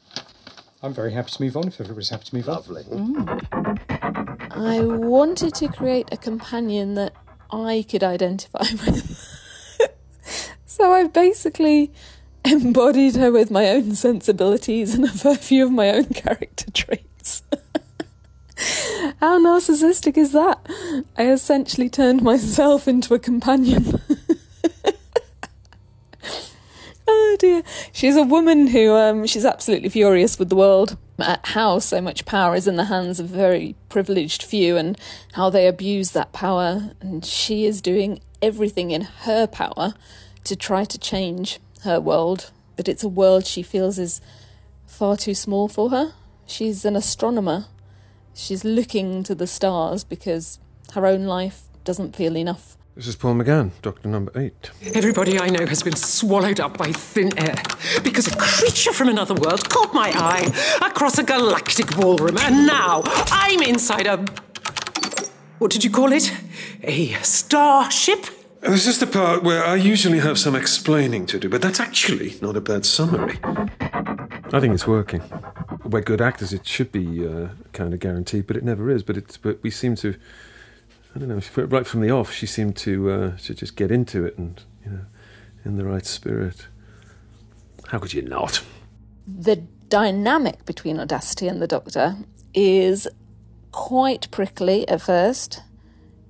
[0.83, 2.55] I'm very happy to move on if everybody's happy to move on.
[2.57, 2.83] Lovely.
[2.83, 4.51] Mm.
[4.51, 7.12] I wanted to create a companion that
[7.53, 9.88] I could identify with.
[10.66, 11.92] so I basically
[12.45, 17.45] embodied her with my own sensibilities and a fair few of my own character traits.
[19.20, 20.59] How narcissistic is that?
[21.16, 24.01] I essentially turned myself into a companion.
[27.09, 27.62] oh dear.
[27.92, 32.25] She's a woman who um, she's absolutely furious with the world at how so much
[32.25, 34.98] power is in the hands of a very privileged few and
[35.35, 39.94] how they abuse that power and she is doing everything in her power
[40.44, 44.20] to try to change her world but it's a world she feels is
[44.87, 46.12] far too small for her.
[46.46, 47.66] She's an astronomer.
[48.35, 50.59] She's looking to the stars because
[50.95, 52.77] her own life doesn't feel enough.
[52.95, 54.71] This is Paul McGann, Doctor Number Eight.
[54.95, 57.55] Everybody I know has been swallowed up by thin air
[58.03, 63.03] because a creature from another world caught my eye across a galactic ballroom, and now
[63.07, 64.25] I'm inside a.
[65.59, 66.33] What did you call it?
[66.83, 68.27] A starship?
[68.62, 71.81] Oh, this is the part where I usually have some explaining to do, but that's
[71.81, 73.38] actually not a bad summary.
[73.42, 75.23] I think it's working.
[75.92, 76.52] We're good actors.
[76.52, 79.02] It should be uh, kind of guaranteed, but it never is.
[79.02, 80.16] But it's but we seem to.
[81.14, 81.66] I don't know.
[81.66, 84.90] Right from the off, she seemed to uh, to just get into it and you
[84.90, 85.05] know,
[85.64, 86.66] in the right spirit.
[87.88, 88.62] How could you not?
[89.26, 89.57] The
[89.90, 92.16] dynamic between Audacity and the Doctor
[92.55, 93.07] is
[93.70, 95.61] quite prickly at first.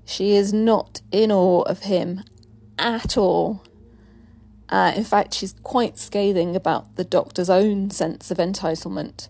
[0.05, 2.25] She is not in awe of him
[2.79, 3.63] at all.
[4.69, 9.29] Uh, in fact, she's quite scathing about the Doctor's own sense of entitlement.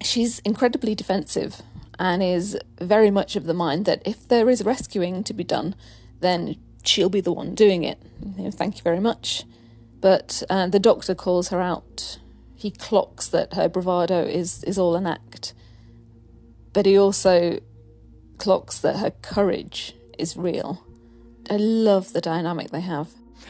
[0.00, 1.62] She's incredibly defensive
[1.98, 5.74] and is very much of the mind that if there is rescuing to be done,
[6.20, 8.00] then she'll be the one doing it.
[8.36, 9.44] You know, thank you very much.
[10.00, 12.18] But uh, the doctor calls her out.
[12.54, 15.54] He clocks that her bravado is, is all an act.
[16.72, 17.60] But he also
[18.38, 20.84] clocks that her courage is real.
[21.50, 23.08] I love the dynamic they have.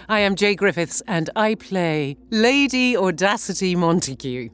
[0.08, 4.50] I am Jaye Griffiths, and I play Lady Audacity Montague.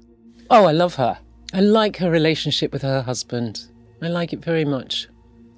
[0.50, 1.18] Oh, I love her.
[1.52, 3.66] I like her relationship with her husband.
[4.00, 5.08] I like it very much.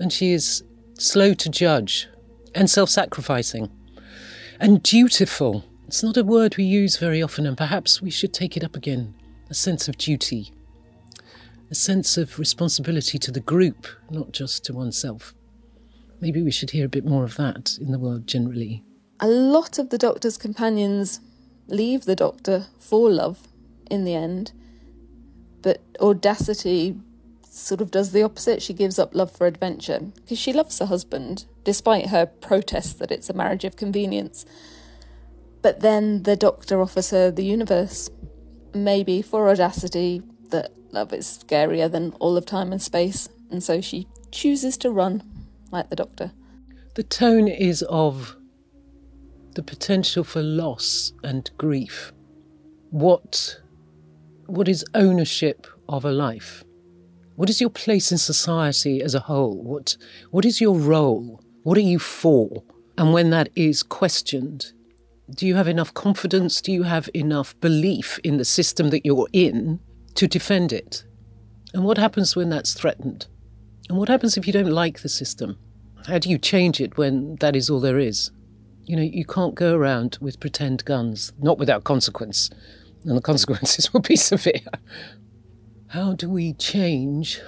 [0.01, 2.09] And she is slow to judge
[2.55, 3.71] and self sacrificing
[4.59, 5.65] and dutiful.
[5.87, 8.75] It's not a word we use very often, and perhaps we should take it up
[8.75, 9.15] again.
[9.51, 10.55] A sense of duty,
[11.71, 15.35] a sense of responsibility to the group, not just to oneself.
[16.23, 18.83] Maybe we should hear a bit more of that in the world generally.
[19.21, 21.21] A lot of the Doctor's companions
[21.67, 23.47] leave the Doctor for love
[23.91, 24.53] in the end,
[25.63, 26.97] but Audacity
[27.49, 28.63] sort of does the opposite.
[28.63, 33.11] She gives up love for adventure because she loves her husband, despite her protests that
[33.11, 34.45] it's a marriage of convenience.
[35.61, 38.11] But then the Doctor offers her the universe.
[38.75, 43.81] Maybe for Audacity, that love is scarier than all of time and space, and so
[43.81, 45.23] she chooses to run
[45.71, 46.33] like the Doctor.
[46.95, 48.37] The tone is of
[49.55, 52.13] the potential for loss and grief.
[52.91, 53.61] What,
[54.47, 56.65] what is ownership of a life?
[57.37, 59.63] What is your place in society as a whole?
[59.63, 59.97] What,
[60.31, 61.43] what is your role?
[61.63, 62.63] What are you for?
[62.99, 64.73] And when that is questioned,
[65.35, 66.61] do you have enough confidence?
[66.61, 69.81] Do you have enough belief in the system that you're in
[70.15, 71.05] to defend it?
[71.73, 73.27] And what happens when that's threatened?
[73.89, 75.59] And what happens if you don't like the system?
[76.07, 78.31] How do you change it when that is all there is?
[78.85, 82.51] You know, you can't go around with pretend guns, not without consequence,
[83.05, 84.61] and the consequences will be severe.
[85.89, 87.41] How do we change?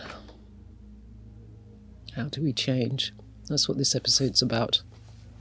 [2.14, 3.12] How do we change?
[3.48, 4.82] That's what this episode's about.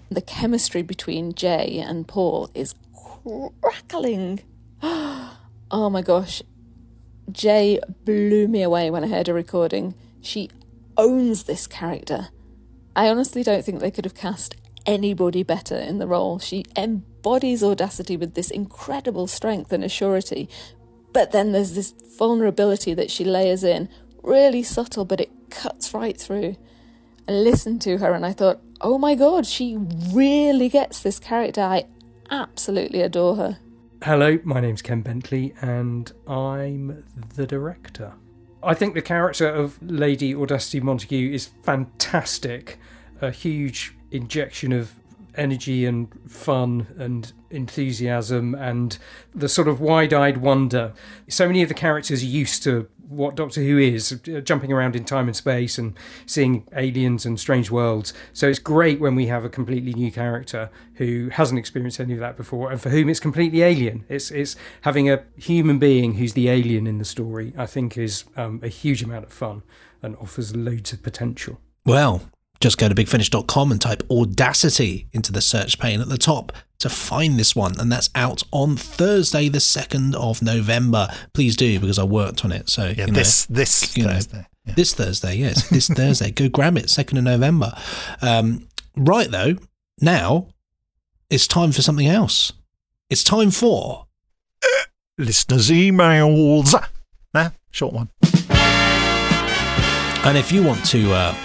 [0.09, 2.75] The chemistry between Jay and Paul is
[3.61, 4.41] crackling.
[5.75, 6.43] Oh my gosh.
[7.31, 9.95] Jay blew me away when I heard her recording.
[10.21, 10.51] She
[10.97, 12.27] owns this character.
[12.95, 16.37] I honestly don't think they could have cast anybody better in the role.
[16.37, 20.47] She embodies audacity with this incredible strength and assurity,
[21.13, 23.89] but then there's this vulnerability that she layers in,
[24.21, 26.55] really subtle, but it cuts right through.
[27.27, 29.77] I listened to her and I thought, oh my god, she
[30.11, 31.61] really gets this character.
[31.61, 31.85] I
[32.29, 33.57] absolutely adore her.
[34.03, 37.05] Hello, my name's Ken Bentley, and I'm
[37.35, 38.13] the director.
[38.61, 42.79] I think the character of Lady Audacity Montague is fantastic.
[43.21, 44.93] A huge injection of
[45.35, 48.97] energy and fun and enthusiasm and
[49.33, 50.93] the sort of wide eyed wonder.
[51.27, 54.95] So many of the characters are used to what Doctor Who is, uh, jumping around
[54.95, 58.13] in time and space and seeing aliens and strange worlds.
[58.33, 62.19] So it's great when we have a completely new character who hasn't experienced any of
[62.19, 64.05] that before and for whom it's completely alien.
[64.09, 68.25] It's, it's having a human being who's the alien in the story, I think, is
[68.35, 69.63] um, a huge amount of fun
[70.01, 71.59] and offers loads of potential.
[71.85, 72.23] Well,
[72.63, 76.87] just go to bigfinish.com and type Audacity into the search pane at the top to
[76.87, 77.77] find this one.
[77.77, 81.09] And that's out on Thursday, the 2nd of November.
[81.33, 82.69] Please do, because I worked on it.
[82.69, 84.47] So, Yeah, you know, this this you know, Thursday.
[84.77, 85.67] This Thursday, yes.
[85.67, 86.31] This Thursday.
[86.31, 87.73] Go grab it, 2nd of November.
[88.21, 89.57] Um, right, though,
[89.99, 90.47] now
[91.29, 92.53] it's time for something else.
[93.09, 94.07] It's time for.
[95.17, 96.73] Listeners' emails.
[97.33, 98.09] Nah, short one.
[100.25, 101.35] And if you want to, uh,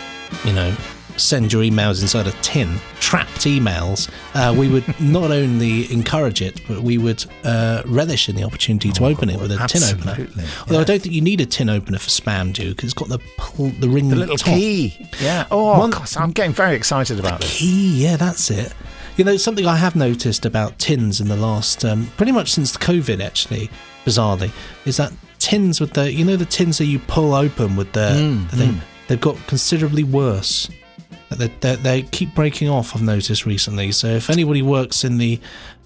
[0.45, 0.73] you know,
[1.19, 6.61] send your emails inside a tin, trapped emails, uh, we would not only encourage it,
[6.69, 10.11] but we would uh, relish in the opportunity to open it with a tin opener.
[10.13, 12.95] absolutely, Although I don't think you need a tin opener for spam, do because it's
[12.95, 14.55] got the pull, the ring The little top.
[14.55, 15.09] key.
[15.21, 15.47] Yeah.
[15.51, 17.59] Oh, One- gosh, I'm getting very excited about this.
[17.59, 18.73] Key, yeah, that's it.
[19.17, 22.77] You know, something I have noticed about tins in the last, um, pretty much since
[22.77, 23.69] COVID, actually,
[24.05, 24.53] bizarrely,
[24.85, 28.11] is that tins with the, you know, the tins that you pull open with the,
[28.15, 28.81] Mm, the thing, mm.
[29.09, 30.69] they've got considerably worse.
[31.31, 33.93] They, they, they keep breaking off, I've noticed recently.
[33.93, 35.39] So if anybody works in the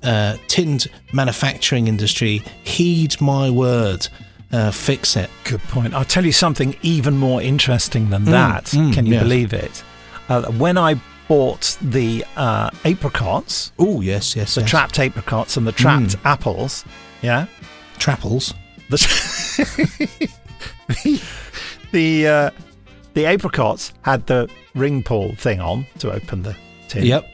[0.03, 4.07] uh, tinned manufacturing industry, heed my word.
[4.53, 5.31] Uh, fix it.
[5.45, 5.95] Good point.
[5.95, 8.65] I'll tell you something even more interesting than Mm, that.
[8.67, 9.23] mm, Can you yes.
[9.23, 9.83] believe it?
[10.29, 14.69] Uh, when I bought the uh, apricots, oh yes, yes, the yes.
[14.71, 16.21] trapped apricots and the trapped Mm.
[16.27, 16.85] apples,
[17.23, 17.47] yeah,
[17.99, 18.53] Trapples.
[18.91, 18.99] the
[20.89, 21.23] the
[21.93, 22.51] the, uh,
[23.15, 26.57] the apricots had the ring pull thing on to open the
[26.89, 27.05] tin.
[27.05, 27.29] Yep.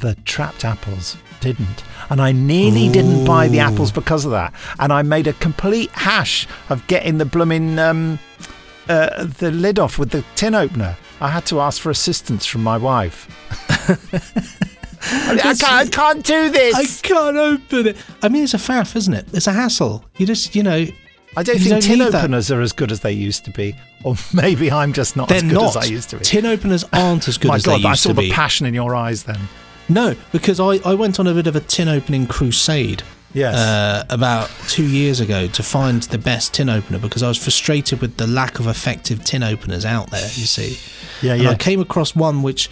[0.00, 1.84] The trapped apples didn't.
[2.10, 4.52] And I nearly didn't buy the apples because of that.
[4.78, 8.18] And I made a complete hash of getting the blooming um,
[8.88, 10.96] uh, the lid off with the tin opener.
[11.20, 13.26] I had to ask for assistance from my wife.
[15.08, 16.74] I, can't, I can't do this.
[16.74, 17.96] I can't open it.
[18.22, 19.26] I mean, it's a faff, isn't it?
[19.32, 20.04] It's a hassle.
[20.16, 20.86] You just, you know.
[21.36, 22.14] I don't you think tin need that.
[22.24, 23.74] openers are as good as they used to be.
[24.04, 25.76] Or maybe I'm just not They're as good not.
[25.76, 26.24] as I used to be.
[26.24, 28.30] Tin openers aren't as good My as God, they I saw the be.
[28.30, 29.38] passion in your eyes then.
[29.88, 33.02] No, because I, I went on a bit of a tin opening crusade.
[33.34, 33.54] Yes.
[33.54, 38.00] Uh, about two years ago to find the best tin opener because I was frustrated
[38.00, 40.22] with the lack of effective tin openers out there.
[40.22, 40.78] You see.
[41.20, 41.50] Yeah, and yeah.
[41.50, 42.70] I came across one which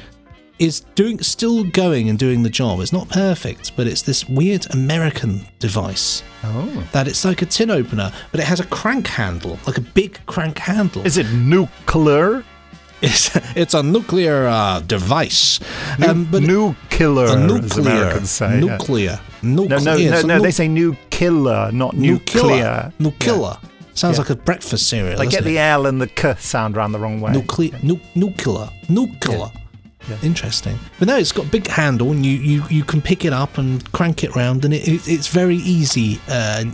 [0.59, 2.81] is doing still going and doing the job.
[2.81, 6.23] It's not perfect, but it's this weird American device.
[6.45, 6.87] Oh.
[6.93, 10.19] That it's like a tin opener, but it has a crank handle, like a big
[10.27, 11.05] crank handle.
[11.05, 12.45] Is it nuclear?
[13.03, 15.61] It's, it's a nuclear uh, device.
[16.09, 18.61] Um, Nu- nuclear, a nuclear, say, yeah.
[18.61, 20.23] nuclear, No, no, no, no.
[20.23, 22.43] nu- They say nuclear, not nuclear.
[22.45, 22.93] nuclear.
[22.99, 23.57] Nuclear.
[23.93, 24.23] Sounds Yeah.
[24.23, 25.19] like a breakfast cereal.
[25.19, 25.61] They get the it?
[25.61, 27.33] L and the K sound around the wrong way.
[27.33, 29.51] nuclear, nu- nuclear, nuclear.
[30.23, 33.33] Interesting, but no, it's got a big handle, and you, you, you can pick it
[33.33, 36.21] up and crank it round, and it, it, it's very easy.
[36.29, 36.65] Uh,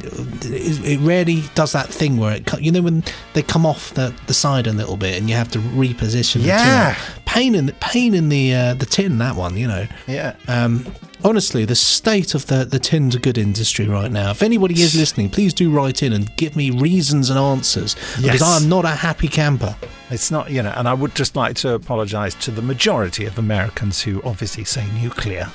[0.42, 4.14] it, it rarely does that thing where it, you know, when they come off the,
[4.26, 6.44] the side a little bit, and you have to reposition.
[6.44, 6.94] Yeah.
[7.14, 9.18] the pain in the pain in the uh, the tin.
[9.18, 9.86] That one, you know.
[10.06, 10.36] Yeah.
[10.48, 10.86] Um,
[11.24, 14.30] honestly, the state of the, the tin's a good industry right now.
[14.30, 18.40] If anybody is listening, please do write in and give me reasons and answers because
[18.40, 18.42] Yes.
[18.62, 19.76] I'm not a happy camper.
[20.10, 23.38] It's not, you know, and I would just like to apologise to the majority of
[23.38, 25.48] Americans who obviously say nuclear.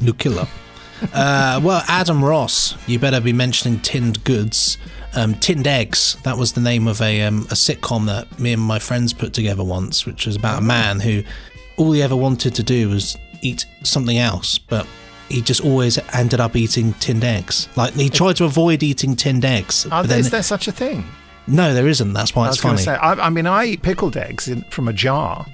[0.00, 0.46] nuclear.
[1.12, 4.78] uh, well, Adam Ross, you better be mentioning tinned goods.
[5.14, 6.18] Um, tinned eggs.
[6.24, 9.32] That was the name of a um, a sitcom that me and my friends put
[9.32, 11.22] together once, which was about a man who
[11.78, 14.86] all he ever wanted to do was eat something else, but
[15.28, 17.68] he just always ended up eating tinned eggs.
[17.76, 19.86] Like he tried to avoid eating tinned eggs.
[19.86, 21.04] Are but then- is there such a thing?
[21.48, 22.12] no, there isn't.
[22.12, 22.78] That's why I it's funny.
[22.78, 25.46] Say, I, I mean, I eat pickled eggs in, from a jar.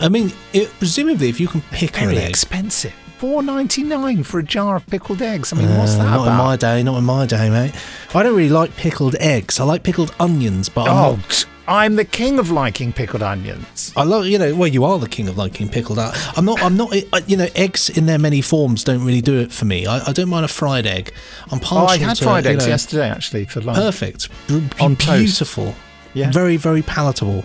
[0.00, 2.94] I mean, it, presumably, if you can pickle Very egg, expensive.
[3.18, 5.52] Four ninety nine for a jar of pickled eggs.
[5.52, 6.30] I mean, what's Uh, that not about?
[6.32, 7.72] in my day, not in my day, mate.
[8.14, 9.60] I don't really like pickled eggs.
[9.60, 11.46] I like pickled onions, but I'm oh, not.
[11.68, 13.92] I'm the king of liking pickled onions.
[13.96, 15.98] I love, you know, well, you are the king of liking pickled.
[15.98, 16.60] I- I'm not.
[16.62, 16.92] I'm not.
[17.28, 19.86] You know, eggs in their many forms don't really do it for me.
[19.86, 21.12] I, I don't mind a fried egg.
[21.50, 23.78] I'm Oh, I had fried eggs know, yesterday actually for lunch.
[23.78, 25.18] Perfect, B- On toast.
[25.20, 25.74] beautiful,
[26.14, 26.30] Yeah.
[26.32, 27.44] very very palatable.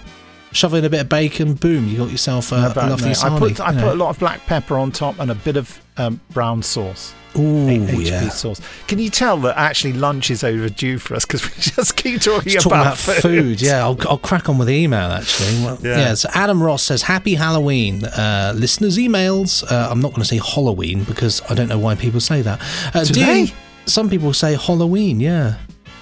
[0.58, 3.10] Shove in a bit of bacon, boom, you got yourself a, How a about lovely
[3.10, 3.24] that?
[3.24, 5.36] I sarnie, put I you put a lot of black pepper on top and a
[5.36, 7.14] bit of um, brown sauce.
[7.38, 8.30] Ooh, H- HP yeah.
[8.30, 8.60] sauce.
[8.88, 12.52] Can you tell that actually lunch is overdue for us because we just keep talking,
[12.54, 13.62] Just about, talking about food.
[13.62, 15.64] Yeah, I'll, I'll crack on with the email actually.
[15.64, 15.98] Well, Yeah.
[16.00, 16.14] yeah.
[16.16, 19.64] So Adam Ross says, "Happy Halloween, uh, listeners." Emails.
[19.72, 22.60] Uh, I'm not going to say Halloween because I don't know why people say that.
[22.96, 23.54] Uh, Do they?
[23.86, 25.20] Some people say Halloween.
[25.20, 25.58] Yeah.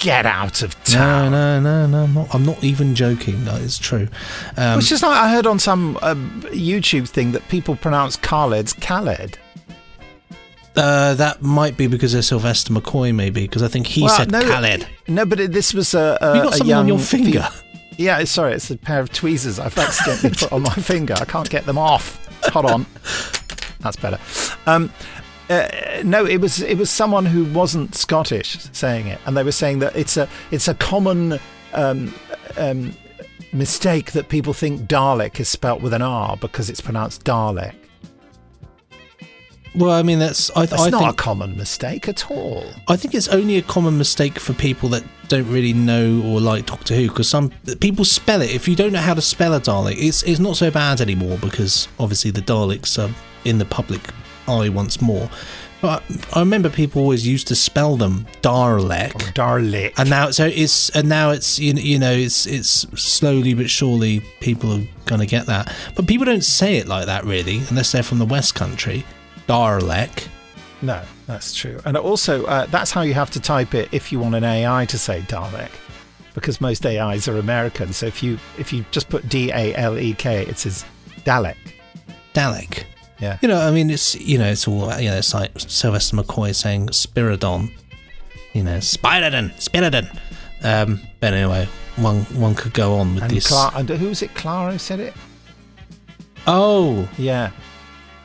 [0.06, 1.32] Get out of town.
[1.32, 2.04] no, no, no.
[2.04, 3.44] I'm not, I'm not even joking.
[3.46, 4.08] That is true.
[4.56, 8.74] Um, it's just like I heard on some um, YouTube thing that people pronounce Kaled's
[8.74, 9.39] Kaled.
[10.76, 14.32] uh, that might be because of Sylvester McCoy, maybe because I think he Well, said
[14.32, 14.88] no, Kaled.
[15.08, 17.41] No, but it, this was a, a You got something on your finger.
[17.41, 17.62] fe-
[17.97, 21.16] yeah, sorry, it's a pair of tweezers I've accidentally put on my finger.
[21.18, 22.20] I can't get them off.
[22.53, 22.86] Hold on,
[23.80, 24.20] that's better.
[24.68, 24.91] Um,
[25.50, 29.52] uh, no, it was it was someone who wasn't Scottish saying it, and they were
[29.52, 31.39] saying that it's a it's a common
[31.74, 32.14] um,
[32.58, 32.93] um,
[33.54, 37.76] mistake that people think Dalek is spelt with an R because it's pronounced Dalek.
[39.76, 42.66] Well, I mean, that's I, That's I not think a common mistake at all.
[42.88, 46.66] I think it's only a common mistake for people that don't really know or like
[46.66, 48.52] Doctor Who because some people spell it.
[48.52, 51.38] If you don't know how to spell a Dalek, it's it's not so bad anymore
[51.39, 54.02] because obviously the Daleks are in the public
[54.48, 55.30] eye once more.
[55.82, 60.89] But I remember people always used to spell them Dalek, Dalek, and now so it's
[60.91, 65.26] and now it's you know, you know it's it's slowly but surely people are gonna
[65.26, 65.72] get that.
[65.96, 69.06] But people don't say it like that really, unless they're from the West Country.
[69.48, 70.28] Dalek.
[70.82, 71.80] No, that's true.
[71.86, 74.86] And also, uh, that's how you have to type it if you want an AI
[74.86, 75.72] to say Dalek,
[76.34, 77.93] because most AIs are American.
[77.93, 80.84] So if you if you just put D A L E K, it says
[81.26, 81.58] Dalek.
[82.34, 82.86] Dalek.
[83.20, 83.38] Yeah.
[83.41, 86.53] You know, I mean, it's you know, it's all you know, it's like Sylvester McCoy
[86.53, 87.72] saying Spiridon.
[88.53, 90.18] You know, Spiridon, Spiridon.
[90.63, 93.47] Um, but anyway, one one could go on with And, this.
[93.47, 94.34] Cla- and who was it?
[94.36, 95.13] Clara who said it?
[96.47, 97.51] oh, Yeah.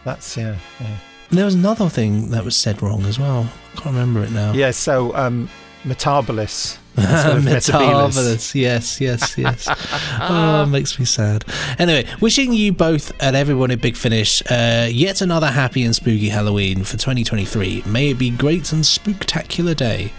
[0.05, 0.57] That's, yeah.
[0.80, 0.97] Yeah.
[1.30, 3.47] there was another thing that was said wrong as well.
[3.74, 4.53] I can't remember it now.
[4.53, 5.49] Yeah, so um,
[5.84, 6.78] Metebelis.
[6.97, 7.05] Of
[7.45, 8.55] Metebelis.
[8.55, 9.68] Yes, yes, yes.
[10.20, 11.45] oh, makes me sad.
[11.78, 16.28] Anyway, wishing you both and everyone at Big Finish uh, yet another happy and spooky
[16.28, 17.84] Halloween for 2023.
[17.86, 20.12] May it be great and spooktacular day.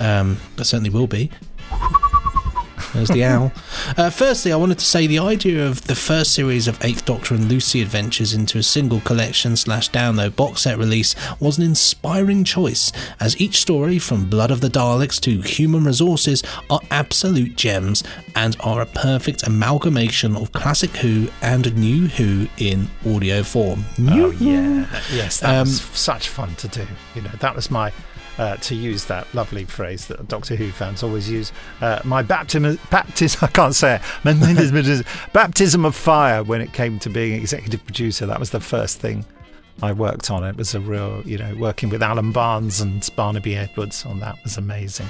[0.00, 1.30] Um, it certainly will be.
[2.94, 3.52] There's the owl.
[3.96, 7.34] Uh, firstly, I wanted to say the idea of the first series of Eighth Doctor
[7.34, 12.44] and Lucy adventures into a single collection slash download box set release was an inspiring
[12.44, 18.04] choice, as each story, from Blood of the Daleks to Human Resources, are absolute gems
[18.36, 23.84] and are a perfect amalgamation of classic Who and new Who in audio form.
[24.00, 24.86] Oh, yeah.
[25.12, 26.86] Yes, that Um, was such fun to do.
[27.16, 27.92] You know, that was my.
[28.36, 32.80] Uh, to use that lovely phrase that Doctor Who fans always use, uh, my baptism,
[32.90, 38.26] baptism, I can't say it—baptism baptism of fire when it came to being executive producer.
[38.26, 39.24] That was the first thing
[39.82, 40.42] I worked on.
[40.42, 44.36] It was a real, you know, working with Alan Barnes and Barnaby Edwards on that
[44.42, 45.06] was amazing.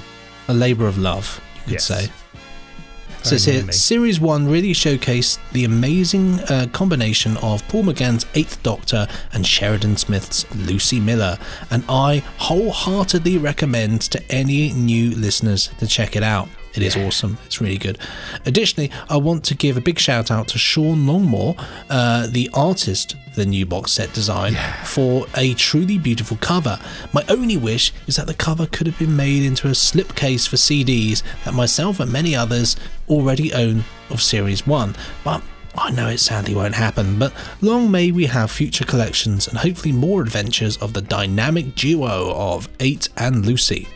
[0.47, 1.85] a labour of love, you could Yes.
[1.85, 2.07] say.
[3.25, 3.71] So here.
[3.71, 9.97] Series 1 really showcased the amazing uh, combination of Paul McGann's Eighth Doctor and Sheridan
[9.97, 11.37] Smith's Lucy Miller,
[11.71, 16.49] and I wholeheartedly recommend to any new listeners to check it out.
[16.75, 17.37] It is awesome.
[17.45, 17.97] It's really good.
[18.45, 21.55] Additionally, I want to give a big shout out to Sean Longmore,
[21.89, 26.77] uh, the artist for the new box set design, for a truly beautiful cover.
[27.13, 30.57] My only wish is that the cover could have been made into a slipcase for
[30.57, 32.75] CDs that myself and many others
[33.07, 35.41] already own of Series 1, but
[35.77, 39.91] I know it sadly won't happen, but long may we have future collections and hopefully
[39.91, 43.87] more adventures of the dynamic duo of 8 and Lucy.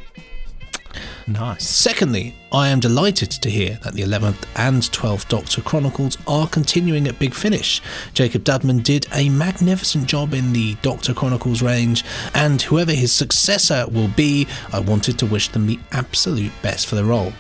[1.30, 1.67] Nice.
[1.67, 7.07] Secondly, I am delighted to hear that the 11th and 12th Doctor Chronicles are continuing
[7.07, 7.84] at Big Finish.
[8.15, 12.03] Jacob Dudman did a magnificent job in the Doctor Chronicles range,
[12.34, 16.95] and whoever his successor will be, I wanted to wish them the absolute best for
[16.95, 17.32] the role.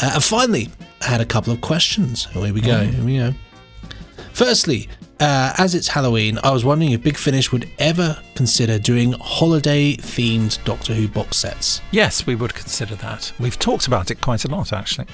[0.00, 2.26] Uh, and finally, I had a couple of questions.
[2.26, 2.84] Here we go.
[2.84, 3.34] Here we go.
[4.32, 4.88] Firstly,
[5.20, 9.96] uh, as it's Halloween, I was wondering if Big Finish would ever consider doing holiday
[9.96, 11.80] themed Doctor Who box sets.
[11.90, 13.32] Yes, we would consider that.
[13.40, 15.06] We've talked about it quite a lot, actually.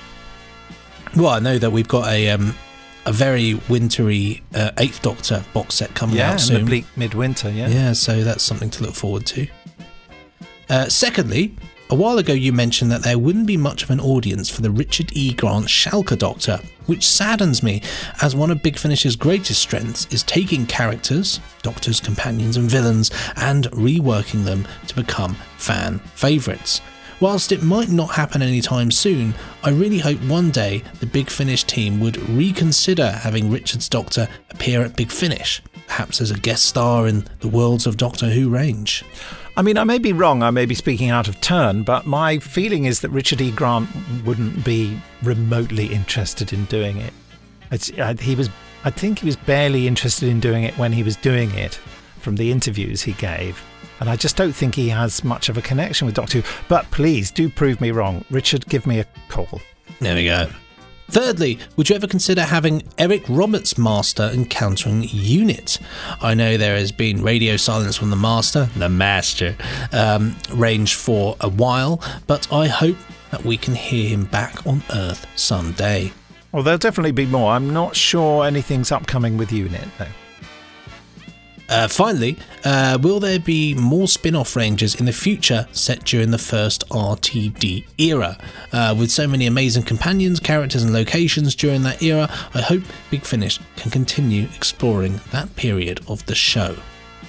[1.16, 2.54] Well, I know that we've got a um,
[3.06, 6.64] a very wintry uh, Eighth Doctor box set coming Yeah, out in the soon.
[6.66, 7.68] bleak midwinter, yeah.
[7.68, 9.46] Yeah, so that's something to look forward to.
[10.70, 11.54] Uh, secondly,
[11.94, 14.70] a while ago you mentioned that there wouldn't be much of an audience for the
[14.70, 15.32] Richard E.
[15.32, 17.82] Grant Shalka Doctor, which saddens me,
[18.20, 23.66] as one of Big Finish's greatest strengths is taking characters, doctors, companions, and villains, and
[23.66, 26.80] reworking them to become fan favourites.
[27.20, 29.32] Whilst it might not happen anytime soon,
[29.62, 34.82] I really hope one day the Big Finish team would reconsider having Richard's Doctor appear
[34.82, 35.62] at Big Finish,
[35.94, 39.04] perhaps as a guest star in the Worlds of Doctor Who range.
[39.56, 42.38] I mean, I may be wrong, I may be speaking out of turn, but my
[42.40, 43.52] feeling is that Richard E.
[43.52, 43.88] Grant
[44.24, 47.12] wouldn't be remotely interested in doing it.
[47.70, 48.50] It's, I, he was,
[48.84, 51.74] I think he was barely interested in doing it when he was doing it
[52.18, 53.62] from the interviews he gave.
[54.00, 56.48] And I just don't think he has much of a connection with Doctor Who.
[56.66, 58.24] But please do prove me wrong.
[58.30, 59.60] Richard, give me a call.
[60.00, 60.48] There we go.
[61.10, 65.78] Thirdly, would you ever consider having Eric Roberts Master encountering Unit?
[66.20, 69.54] I know there has been radio silence from the Master, the Master,
[69.92, 72.96] um, range for a while, but I hope
[73.30, 76.12] that we can hear him back on Earth someday.
[76.52, 77.52] Well, there'll definitely be more.
[77.52, 80.06] I'm not sure anything's upcoming with Unit, though.
[81.68, 86.30] Uh, finally, uh, will there be more spin off ranges in the future set during
[86.30, 88.36] the first RTD era?
[88.72, 93.22] Uh, with so many amazing companions, characters, and locations during that era, I hope Big
[93.22, 96.76] Finish can continue exploring that period of the show.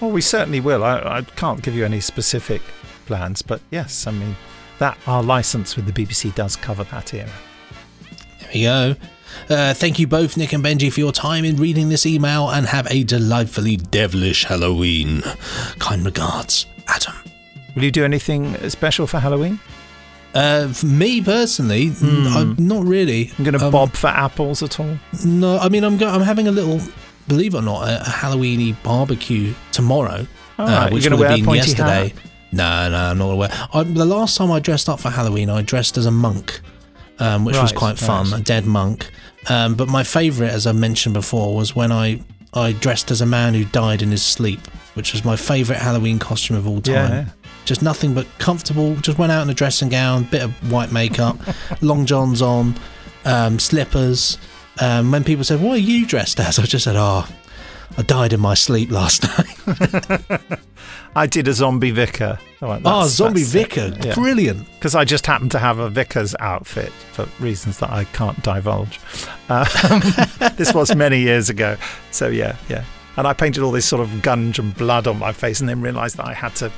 [0.01, 0.83] Well, we certainly will.
[0.83, 2.61] I, I can't give you any specific
[3.05, 4.35] plans, but yes, I mean,
[4.79, 7.29] that our license with the BBC does cover that era.
[8.41, 8.95] There we go.
[9.49, 12.65] Uh, thank you both, Nick and Benji, for your time in reading this email and
[12.67, 15.21] have a delightfully devilish Halloween.
[15.79, 17.15] Kind regards, Adam.
[17.75, 19.59] Will you do anything special for Halloween?
[20.33, 23.31] Uh, for me personally, mm, I, not really.
[23.37, 24.97] I'm going to Um, bob for apples at all.
[25.23, 26.81] No, I mean I'm go- I'm having a little,
[27.27, 30.27] believe it or not, a, a Halloweeny barbecue tomorrow,
[30.57, 32.09] uh, which would have been yesterday.
[32.09, 32.13] hat?
[32.51, 33.49] No, no, I'm not aware.
[33.73, 36.59] I, the last time I dressed up for Halloween, I dressed as a monk,
[37.19, 38.41] um, which was quite fun, right.
[38.41, 39.09] a dead monk.
[39.49, 42.21] Um, but my favourite, as I mentioned before, was when I
[42.53, 46.19] I dressed as a man who died in his sleep, which was my favourite Halloween
[46.19, 47.11] costume of all time.
[47.11, 47.25] Yeah.
[47.65, 48.95] Just nothing but comfortable.
[48.97, 51.37] Just went out in a dressing gown, bit of white makeup,
[51.81, 52.75] long johns on,
[53.25, 54.37] um, slippers.
[54.79, 57.27] Um, when people said, "What are you dressed as?" I just said, "Oh,
[57.97, 60.41] I died in my sleep last night."
[61.17, 62.37] I did a zombie vicar.
[62.61, 63.91] Oh, Oh, zombie vicar.
[64.15, 64.67] Brilliant.
[64.73, 68.99] Because I just happened to have a vicar's outfit for reasons that I can't divulge.
[69.47, 69.63] Uh,
[70.57, 71.77] this was many years ago.
[72.11, 72.83] So, yeah, yeah.
[73.15, 75.79] And I painted all this sort of gunge and blood on my face and then
[75.81, 76.69] realised that I had to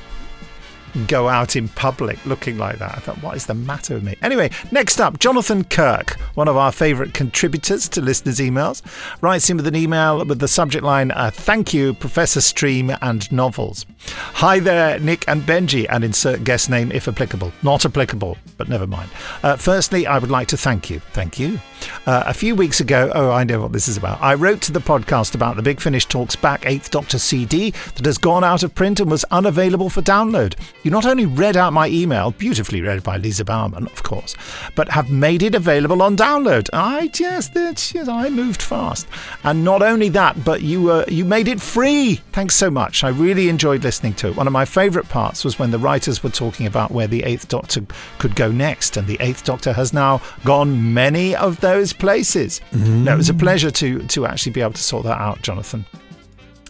[1.06, 2.96] go out in public looking like that.
[2.98, 4.16] I thought, what is the matter with me?
[4.22, 8.82] Anyway, next up, Jonathan Kirk, one of our favourite contributors to listeners' emails,
[9.22, 13.32] writes in with an email with the subject line, uh, Thank you, Professor Stream and
[13.32, 13.86] Novels.
[14.10, 17.52] Hi there, Nick and Benji, and insert guest name if applicable.
[17.64, 19.10] Not applicable, but never mind.
[19.44, 21.00] Uh, firstly, I would like to thank you.
[21.14, 21.60] Thank you.
[22.06, 24.22] Uh, a few weeks ago, oh, I know what this is about.
[24.22, 28.06] I wrote to the podcast about the Big Finish Talks Back 8th Doctor CD that
[28.06, 30.56] has gone out of print and was unavailable for download.
[30.88, 34.38] You not only read out my email, beautifully read by Lisa Bowerman, of course,
[34.74, 36.70] but have made it available on download.
[36.72, 39.06] I just, yes, I moved fast.
[39.44, 42.22] And not only that, but you uh, you made it free.
[42.32, 43.04] Thanks so much.
[43.04, 44.38] I really enjoyed listening to it.
[44.38, 47.50] One of my favourite parts was when the writers were talking about where the Eighth
[47.50, 47.82] Doctor
[48.18, 52.62] could go next, and the Eighth Doctor has now gone many of those places.
[52.72, 55.84] No, it was a pleasure to to actually be able to sort that out, Jonathan.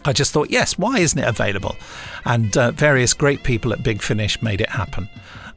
[0.04, 1.76] I just thought, yes, why isn't it available?
[2.24, 5.08] And uh, various great people at Big Finish made it happen.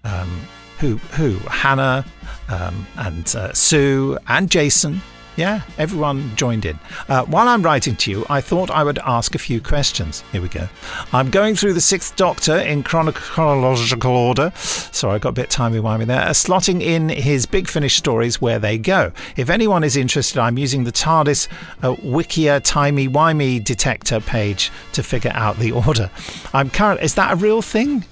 [0.03, 0.41] Um,
[0.79, 0.97] who?
[0.97, 1.33] Who?
[1.47, 2.05] Hannah
[2.49, 5.01] um, and uh, Sue and Jason.
[5.37, 6.77] Yeah, everyone joined in.
[7.07, 10.23] Uh, while I'm writing to you, I thought I would ask a few questions.
[10.33, 10.67] Here we go.
[11.13, 14.51] I'm going through the Sixth Doctor in chrono- chronological order.
[14.55, 16.21] Sorry, I got a bit timey-wimey there.
[16.21, 19.13] Uh, slotting in his Big Finish stories where they go.
[19.37, 21.47] If anyone is interested, I'm using the TARDIS
[21.81, 26.11] uh, Wikia timey-wimey detector page to figure out the order.
[26.53, 27.01] I'm current.
[27.01, 28.03] Is that a real thing?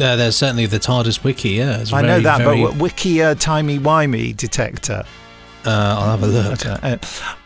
[0.00, 1.50] Uh, there's certainly the TARDIS wiki.
[1.50, 5.04] Yeah, I know that, very, but Wikia timey-wimey detector.
[5.64, 6.66] Uh, I'll have a look.
[6.66, 6.98] Uh,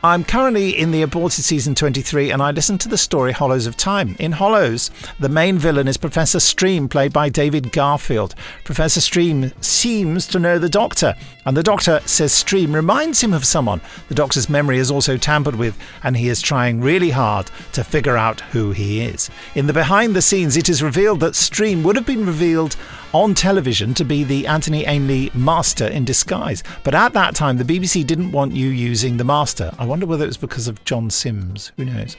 [0.02, 3.76] I'm currently in the aborted season 23 and I listened to the story Hollows of
[3.76, 4.16] Time.
[4.18, 4.90] In Hollows,
[5.20, 8.34] the main villain is Professor Stream, played by David Garfield.
[8.64, 11.14] Professor Stream seems to know the Doctor,
[11.44, 13.80] and the Doctor says Stream reminds him of someone.
[14.08, 18.16] The Doctor's memory is also tampered with, and he is trying really hard to figure
[18.16, 19.28] out who he is.
[19.54, 22.76] In the behind the scenes, it is revealed that Stream would have been revealed
[23.16, 26.62] on television to be the Anthony Ainley Master in disguise.
[26.84, 29.72] But at that time, the BBC didn't want you using the Master.
[29.78, 31.72] I wonder whether it was because of John Sims.
[31.76, 32.16] Who knows?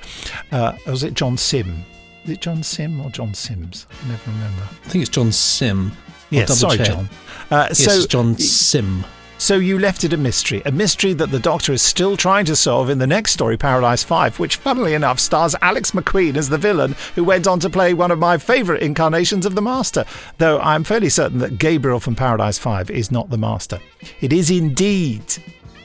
[0.52, 1.84] Uh, or was it John Sim?
[2.24, 3.86] Is it John Sim or John Sims?
[4.04, 4.64] I never remember.
[4.64, 5.92] I think it's John Sim.
[6.32, 6.88] Yes, sorry, check.
[6.88, 7.10] John.
[7.52, 9.06] Uh, yes, so- John Sim.
[9.40, 12.56] So you left it a mystery, a mystery that the Doctor is still trying to
[12.56, 16.58] solve in the next story, Paradise 5, which funnily enough stars Alex Macqueen as the
[16.58, 20.06] villain who went on to play one of my favourite incarnations of the Master,
[20.40, 23.80] though I'm fairly certain that Gabriel from Paradise 5 is not the Master.
[24.22, 25.22] It is indeed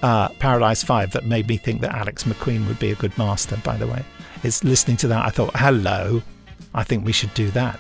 [0.03, 3.59] uh, Paradise 5 that made me think that Alex Macqueen would be a good Master,
[3.59, 4.03] by the way.
[4.43, 6.23] It's listening to that, I thought, hello,
[6.75, 7.79] I think we should do that.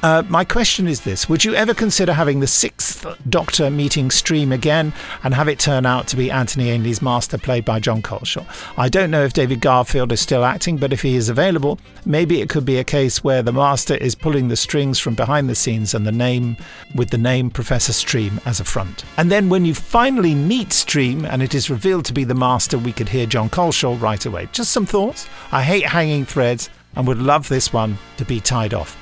[0.00, 4.52] Uh, my question is this Would you ever consider having the sixth Doctor meeting stream
[4.52, 4.92] again
[5.24, 8.46] and have it turn out to be Anthony Ainley's master, played by Jon Culshaw?
[8.76, 12.40] I don't know if David Garfield is still acting, but if he is available, maybe
[12.40, 15.54] it could be a case where the master is pulling the strings from behind the
[15.56, 16.56] scenes and the name
[16.94, 19.04] with the name Professor Stream as a front.
[19.16, 22.78] And then when you finally meet Stream and it is revealed to be the master,
[22.78, 24.48] we could hear Jon Culshaw right away.
[24.52, 25.28] Just some thoughts.
[25.50, 28.96] I hate hanging threads and would love this one to be tied off.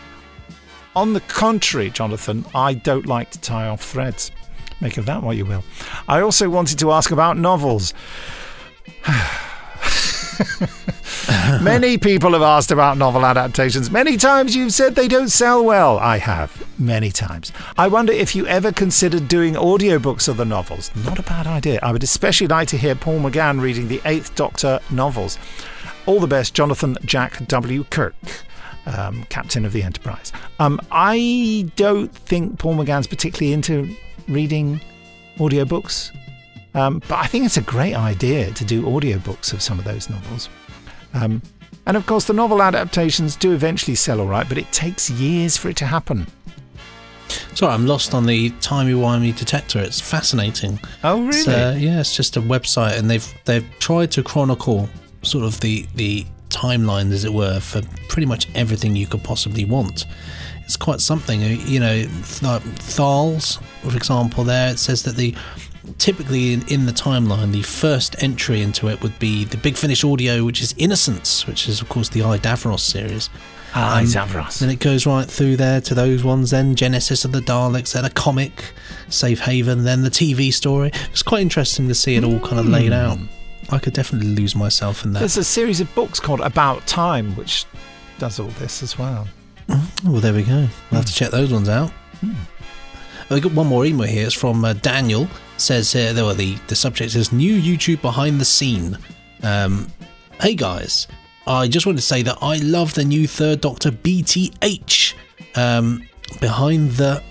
[0.96, 4.30] On the contrary, Jonathan, I don't like to tie off threads.
[4.80, 5.62] Make of that what you will.
[6.08, 7.92] I also wanted to ask about novels.
[11.62, 13.90] many people have asked about novel adaptations.
[13.90, 15.98] Many times you've said they don't sell well.
[15.98, 17.52] I have, many times.
[17.76, 20.90] I wonder if you ever considered doing audiobooks of the novels.
[21.04, 21.78] Not a bad idea.
[21.82, 25.36] I would especially like to hear Paul McGann reading the Eighth Doctor novels.
[26.06, 27.84] All the best, Jonathan Jack W.
[27.90, 28.14] Kirk.
[28.86, 30.32] Um, captain of the Enterprise.
[30.58, 33.94] Um, I don't think Paul McGann's particularly into
[34.28, 34.80] reading
[35.38, 36.16] audiobooks,
[36.74, 40.08] um, but I think it's a great idea to do audiobooks of some of those
[40.10, 40.48] novels.
[41.14, 41.42] Um,
[41.86, 45.56] and of course, the novel adaptations do eventually sell all right, but it takes years
[45.56, 46.26] for it to happen.
[47.54, 49.80] Sorry, I'm lost on the timey-wimey detector.
[49.80, 50.78] It's fascinating.
[51.02, 51.44] Oh, really?
[51.44, 54.88] Yeah, it's just a website, and they've they've tried to chronicle
[55.22, 59.64] sort of the the timeline, as it were, for pretty much everything you could possibly
[59.64, 60.06] want.
[60.64, 62.04] It's quite something, uh, you know.
[62.42, 65.34] Like Thals, for example, there it says that the
[65.98, 70.02] typically in, in the timeline, the first entry into it would be the Big Finish
[70.02, 73.30] audio, which is Innocence, which is of course the I Davros series.
[73.74, 74.60] Ah, Davros.
[74.60, 76.50] Then it goes right through there to those ones.
[76.50, 78.72] Then Genesis of the Daleks, then a comic,
[79.10, 80.90] Safe Haven, then the TV story.
[81.10, 83.18] It's quite interesting to see it all kind of laid out.
[83.70, 85.20] I could definitely lose myself in that.
[85.20, 87.64] There's a series of books called About Time, which
[88.18, 89.26] does all this as well.
[90.04, 90.68] Well, there we go.
[90.90, 91.92] We'll have to check those ones out.
[93.30, 94.26] We got one more email here.
[94.26, 95.28] It's from uh, Daniel.
[95.56, 98.96] Says here, though the the subject is new YouTube behind the scene.
[99.42, 99.88] Um,
[100.40, 101.08] hey guys,
[101.46, 105.14] I just wanted to say that I love the new Third Doctor BTH.
[105.56, 106.06] Um,
[106.40, 107.22] behind the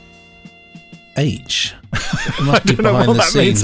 [1.17, 1.73] H.
[1.93, 3.61] It must be don't know behind the scenes.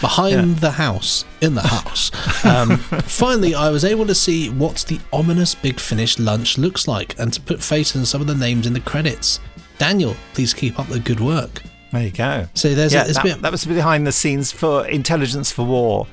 [0.00, 0.60] Behind Yeah.
[0.60, 2.10] the house, in the house.
[2.44, 7.18] Um, finally, I was able to see what the ominous Big Finish lunch looks like
[7.18, 9.40] and to put face on some of the names in the credits.
[9.78, 11.62] Daniel, please keep up the good work.
[11.92, 12.46] There you go.
[12.54, 13.42] So there's yeah, a, there's that, bit.
[13.42, 16.06] that was behind the scenes for Intelligence for War,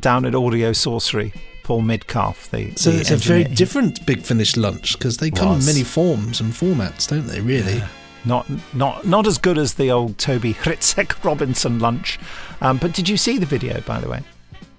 [0.00, 1.32] down at Audio Sorcery.
[1.64, 5.58] Paul Midcalf, the So the it's a very different Big Finish lunch because they come
[5.58, 7.42] in many forms and formats, don't they?
[7.42, 7.82] Really.
[8.24, 12.18] Not not not as good as the old Toby Hrycek Robinson lunch.
[12.60, 14.20] Um, but did you see the video, by the way?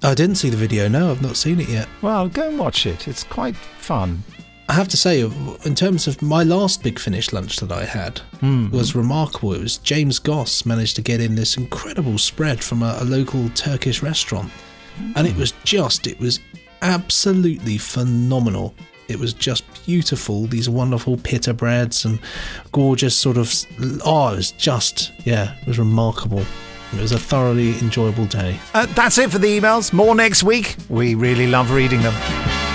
[0.03, 0.87] I didn't see the video.
[0.87, 1.87] No, I've not seen it yet.
[2.01, 3.07] Well, go and watch it.
[3.07, 4.23] It's quite fun.
[4.69, 8.19] I have to say, in terms of my last Big Finish lunch that I had,
[8.39, 8.69] Hmm.
[8.69, 9.53] was remarkable.
[9.53, 13.49] It was James Goss managed to get in this incredible spread from a, a local
[13.55, 14.51] Turkish restaurant,
[15.15, 16.39] and it was just, it was
[16.83, 18.75] absolutely phenomenal.
[19.09, 20.45] It was just beautiful.
[20.45, 22.19] These wonderful pita breads and
[22.71, 23.53] gorgeous sort of.
[24.05, 26.45] Oh, it was just, yeah, it was remarkable.
[26.93, 28.59] It was a thoroughly enjoyable day.
[28.73, 29.91] Uh, that's it for the emails.
[29.93, 30.75] More next week.
[30.89, 32.68] We really love reading them.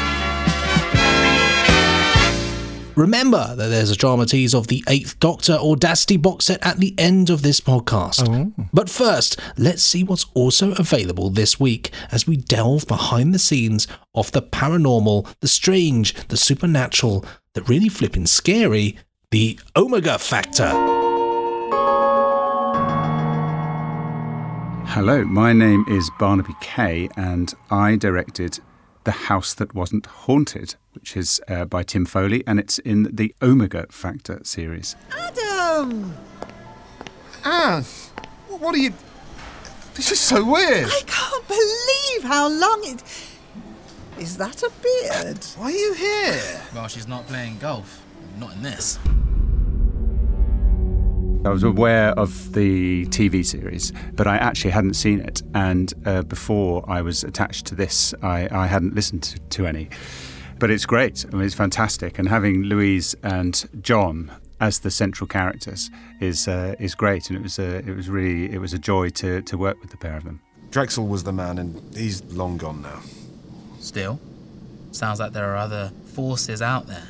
[2.96, 6.94] Remember that there's a drama tease of the Eighth Doctor Audacity box set at the
[6.96, 8.28] end of this podcast.
[8.28, 8.66] Oh.
[8.72, 13.88] But first, let's see what's also available this week as we delve behind the scenes
[14.14, 17.24] of the paranormal, the strange, the supernatural,
[17.54, 18.96] the really flippin' scary,
[19.32, 20.70] the Omega Factor.
[24.86, 28.60] Hello, my name is Barnaby Kay, and I directed
[29.04, 33.34] The House That Wasn't Haunted, which is uh, by Tim Foley, and it's in the
[33.42, 34.96] Omega Factor series.
[35.16, 36.14] Adam!
[37.44, 37.84] Anne,
[38.48, 38.92] what are you.
[39.94, 40.86] This is so weird.
[40.86, 43.02] I can't believe how long it.
[44.18, 45.44] Is that a beard?
[45.56, 46.62] Why are you here?
[46.74, 48.02] Well, she's not playing golf.
[48.38, 48.98] Not in this.
[51.44, 55.42] I was aware of the TV series, but I actually hadn't seen it.
[55.54, 59.90] And uh, before I was attached to this, I, I hadn't listened to, to any.
[60.58, 61.26] But it's great.
[61.30, 62.18] I mean, it's fantastic.
[62.18, 67.28] And having Louise and John as the central characters is uh, is great.
[67.28, 69.90] And it was a, it was really it was a joy to, to work with
[69.90, 70.40] the pair of them.
[70.70, 73.00] Drexel was the man, and he's long gone now.
[73.80, 74.18] Still,
[74.92, 77.08] sounds like there are other forces out there.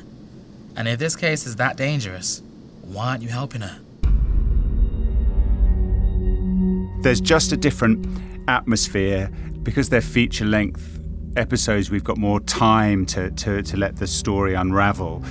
[0.75, 2.41] And if this case is that dangerous,
[2.81, 3.79] why aren't you helping her?
[7.01, 8.05] There's just a different
[8.47, 9.29] atmosphere
[9.63, 10.99] because they're feature length
[11.37, 11.89] episodes.
[11.91, 15.23] We've got more time to, to, to let the story unravel.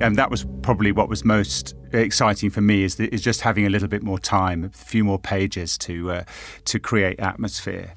[0.00, 3.70] And that was probably what was most exciting for me is, is just having a
[3.70, 6.24] little bit more time, a few more pages to, uh,
[6.64, 7.94] to create atmosphere.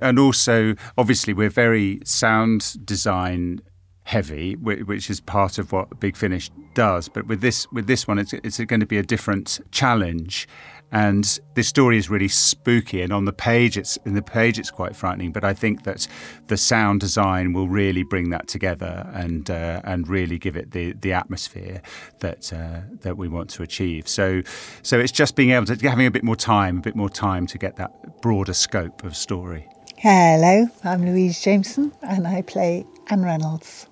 [0.00, 3.60] And also, obviously, we're very sound design
[4.04, 7.08] heavy, which is part of what Big Finish does.
[7.08, 10.46] But with this, with this one, it's, it's going to be a different challenge.
[10.94, 14.70] And this story is really spooky, and on the page, it's in the page, it's
[14.70, 15.32] quite frightening.
[15.32, 16.06] But I think that
[16.46, 20.92] the sound design will really bring that together and uh, and really give it the
[20.92, 21.82] the atmosphere
[22.20, 24.06] that uh, that we want to achieve.
[24.06, 24.42] So,
[24.82, 27.48] so it's just being able to having a bit more time, a bit more time
[27.48, 29.68] to get that broader scope of story.
[29.96, 33.88] Hello, I'm Louise Jameson and I play Anne Reynolds.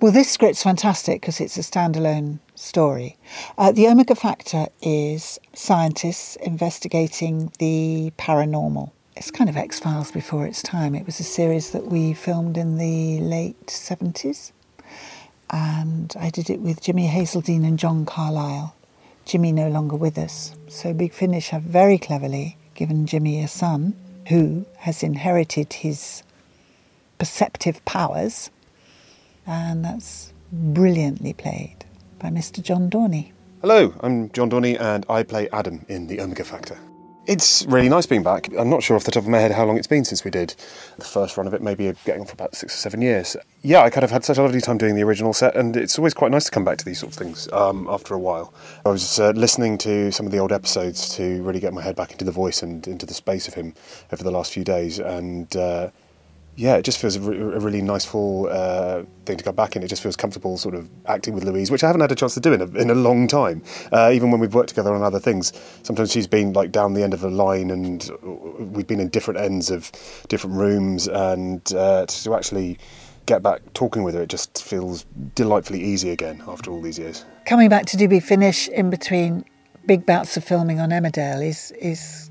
[0.00, 3.16] Well, this script's fantastic because it's a standalone story.
[3.56, 8.90] Uh, the Omega Factor is scientists investigating the paranormal.
[9.16, 10.94] It's kind of X Files before its time.
[10.94, 14.52] It was a series that we filmed in the late 70s.
[15.50, 18.74] and I did it with Jimmy Hazeldine and John Carlisle.
[19.24, 20.54] Jimmy no longer with us.
[20.68, 23.94] So Big Finish have very cleverly given Jimmy a son
[24.28, 26.22] who has inherited his
[27.18, 28.50] perceptive powers,
[29.46, 31.84] and that's brilliantly played
[32.20, 32.62] by Mr.
[32.62, 33.32] John Dorney.
[33.62, 36.78] Hello, I'm John Dorney and I play Adam in The Omega Factor.
[37.26, 38.48] It's really nice being back.
[38.58, 40.30] I'm not sure off the top of my head how long it's been since we
[40.30, 40.54] did
[40.98, 43.36] the first run of it, maybe getting on for about six or seven years.
[43.62, 45.98] Yeah, I kind of had such a lovely time doing the original set, and it's
[45.98, 48.52] always quite nice to come back to these sorts of things um, after a while.
[48.84, 51.94] I was uh, listening to some of the old episodes to really get my head
[51.94, 53.74] back into the voice and into the space of him
[54.12, 55.90] over the last few days, and uh,
[56.60, 59.76] yeah, it just feels a, re- a really nice full uh, thing to come back
[59.76, 59.82] in.
[59.82, 62.34] It just feels comfortable, sort of acting with Louise, which I haven't had a chance
[62.34, 63.62] to do in a, in a long time.
[63.90, 67.02] Uh, even when we've worked together on other things, sometimes she's been like down the
[67.02, 68.10] end of a line, and
[68.74, 69.90] we've been in different ends of
[70.28, 72.78] different rooms, and uh, to actually
[73.24, 77.24] get back talking with her, it just feels delightfully easy again after all these years.
[77.46, 79.46] Coming back to do Big Finish in between
[79.86, 82.29] big bouts of filming on Emmerdale is is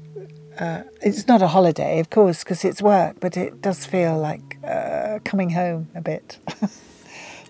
[0.60, 4.58] uh, it's not a holiday, of course, because it's work, but it does feel like
[4.64, 6.38] uh, coming home a bit.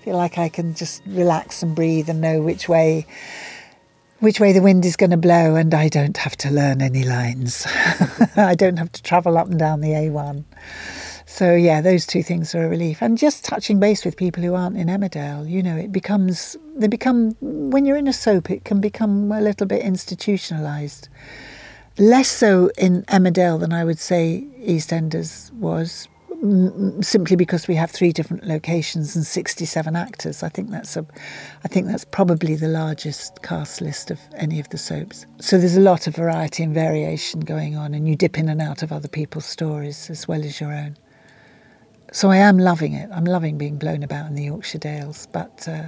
[0.03, 3.05] feel like I can just relax and breathe and know which way
[4.19, 7.03] which way the wind is going to blow, and I don't have to learn any
[7.03, 7.65] lines.
[8.35, 10.43] I don't have to travel up and down the A1.
[11.25, 13.01] So yeah, those two things are a relief.
[13.01, 16.87] And just touching base with people who aren't in Emmerdale, you know, it becomes they
[16.87, 21.07] become when you're in a soap, it can become a little bit institutionalized
[21.99, 27.91] less so in Emmerdale than I would say EastEnders was, m- simply because we have
[27.91, 30.41] three different locations and 67 actors.
[30.41, 31.05] I think that's a,
[31.63, 35.25] I think that's probably the largest cast list of any of the soaps.
[35.39, 38.61] So there's a lot of variety and variation going on, and you dip in and
[38.61, 40.97] out of other people's stories as well as your own.
[42.11, 43.09] So I am loving it.
[43.13, 45.83] I'm loving being blown about in the Yorkshire Dales, but uh,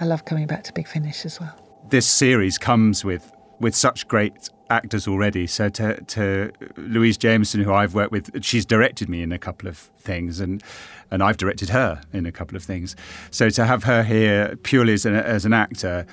[0.00, 1.54] I love coming back to Big Finish as well.
[1.90, 5.46] This series comes with with such great actors already.
[5.46, 9.68] So to, to Louise Jameson, who I've worked with, she's directed me in a couple
[9.68, 10.62] of things, and
[11.10, 12.96] and I've directed her in a couple of things.
[13.30, 16.06] So to have her here purely as an, as an actor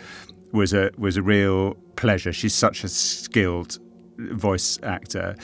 [0.51, 2.31] was a was a real pleasure.
[2.31, 3.79] She's such a skilled
[4.17, 5.35] voice actor,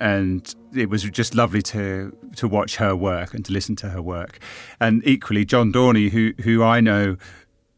[0.00, 4.02] and it was just lovely to to watch her work and to listen to her
[4.02, 4.38] work.
[4.80, 7.16] And equally, John Dorney, who who I know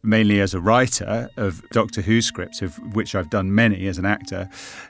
[0.03, 4.07] mainly as a writer of Doctor Who scripts, of which I've done many as an
[4.07, 4.49] actor,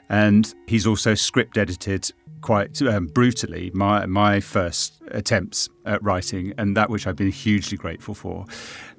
[0.09, 2.11] and he's also script edited
[2.41, 7.77] quite um, brutally my my first attempts at writing, and that which I've been hugely
[7.77, 8.45] grateful for.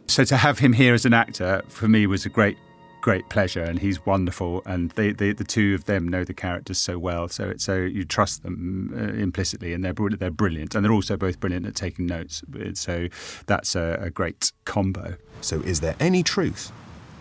[0.07, 2.59] So to have him here as an actor for me was a great
[3.05, 6.79] great pleasure and he's wonderful and they, they, the two of them know the characters
[6.79, 10.91] so well so so you trust them uh, implicitly and they're they're brilliant and they're
[10.91, 12.43] also both brilliant at taking notes
[12.73, 13.07] so
[13.45, 15.17] that's a, a great combo.
[15.43, 16.73] So is there any truth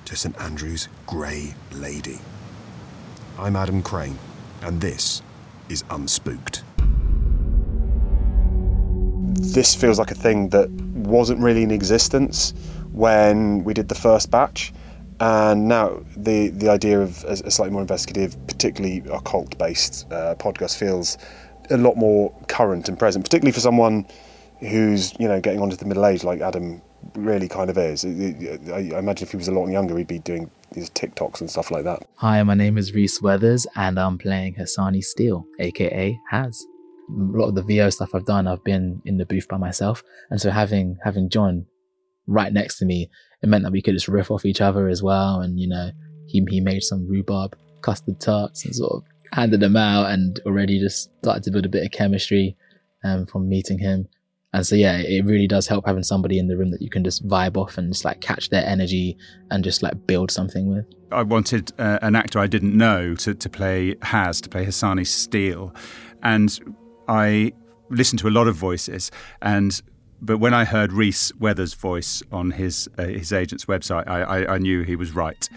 [0.06, 2.20] to St Andrew's Grey Lady?
[3.38, 4.18] I'm Adam Crane
[4.62, 5.22] and this
[5.68, 6.64] is Unspooked.
[9.54, 12.54] This feels like a thing that wasn't really in existence
[12.94, 14.72] when we did the first batch
[15.20, 20.36] and now the the idea of a, a slightly more investigative, particularly occult based uh,
[20.36, 21.18] podcast feels
[21.70, 24.06] a lot more current and present, particularly for someone
[24.60, 26.82] who's you know getting onto the middle age like Adam
[27.16, 28.06] really kind of is.
[28.06, 31.70] I imagine if he was a lot younger, he'd be doing these TikToks and stuff
[31.72, 32.08] like that.
[32.18, 36.66] Hi, my name is Reese Weathers, and I'm playing Hassani Steele, aka Has.
[37.10, 40.04] A lot of the VO stuff I've done, I've been in the booth by myself,
[40.30, 41.66] and so having having John
[42.26, 43.10] right next to me
[43.44, 45.42] it meant that we could just riff off each other as well.
[45.42, 45.92] And, you know,
[46.28, 50.80] he, he made some rhubarb custard tarts and sort of handed them out and already
[50.80, 52.56] just started to build a bit of chemistry
[53.04, 54.08] um, from meeting him.
[54.54, 57.04] And so, yeah, it really does help having somebody in the room that you can
[57.04, 59.18] just vibe off and just like catch their energy
[59.52, 60.86] and just like build something with.
[61.12, 65.06] I wanted uh, an actor I didn't know to, to play Haz, to play Hassani
[65.06, 65.74] Steele.
[66.22, 66.58] And
[67.08, 67.52] I
[67.90, 69.82] listened to a lot of voices and
[70.24, 74.56] but when I heard Reese Weathers' voice on his uh, his agent's website, I, I,
[74.56, 75.48] I, knew he was right.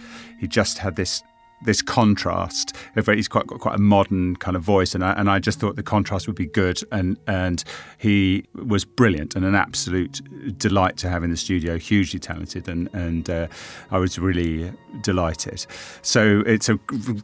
[0.41, 1.23] He just had this
[1.63, 2.77] this contrast.
[2.95, 5.77] He's quite got quite a modern kind of voice, and I, and I just thought
[5.77, 6.81] the contrast would be good.
[6.93, 7.63] And and
[7.99, 10.21] he was brilliant and an absolute
[10.59, 11.79] delight to have in the studio.
[11.79, 13.49] Hugely talented, and and uh,
[13.91, 15.67] I was really delighted.
[16.03, 16.79] So it's a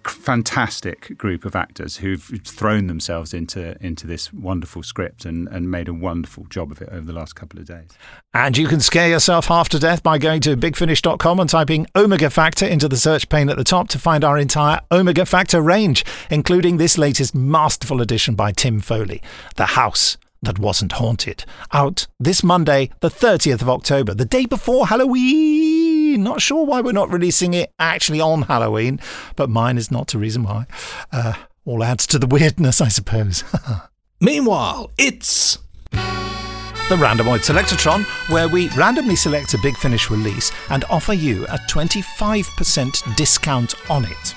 [0.04, 5.88] fantastic group of actors who've thrown themselves into into this wonderful script and and made
[5.88, 7.90] a wonderful job of it over the last couple of days.
[8.34, 12.30] And you can scare yourself half to death by going to bigfinish.com and typing Omega
[12.30, 16.04] Factor into the search pane at the top to find our entire Omega Factor range,
[16.30, 19.22] including this latest masterful edition by Tim Foley,
[19.56, 21.44] The House that wasn't haunted.
[21.72, 26.22] Out this Monday, the 30th of October, the day before Halloween.
[26.22, 29.00] Not sure why we're not releasing it actually on Halloween,
[29.36, 30.66] but mine is not a reason why.
[31.10, 33.44] Uh, all adds to the weirdness, I suppose.
[34.20, 35.58] Meanwhile, it's
[36.92, 41.56] the Randomoid Selectatron, where we randomly select a Big Finish release and offer you a
[41.70, 44.34] 25% discount on it.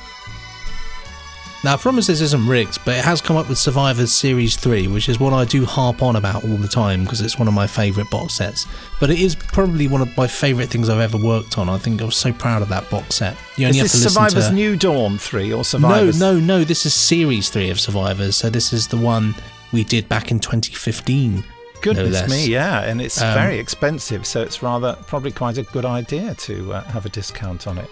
[1.66, 4.88] Now, I promise this isn't rigged, but it has come up with Survivors Series 3,
[4.88, 7.54] which is what I do harp on about all the time because it's one of
[7.54, 8.68] my favourite box sets.
[9.02, 11.68] But it is probably one of my favourite things I've ever worked on.
[11.68, 13.36] I think I was so proud of that box set.
[13.58, 14.54] You only is have this Survivors to.
[14.54, 16.18] New Dawn 3 or Survivors?
[16.18, 16.64] No, no, no.
[16.64, 18.38] This is Series 3 of Survivors.
[18.38, 19.36] So this is the one
[19.74, 21.44] we did back in 2015.
[21.82, 25.64] Goodness no me, yeah, and it's Um, very expensive, so it's rather probably quite a
[25.64, 27.90] good idea to uh, have a discount on it.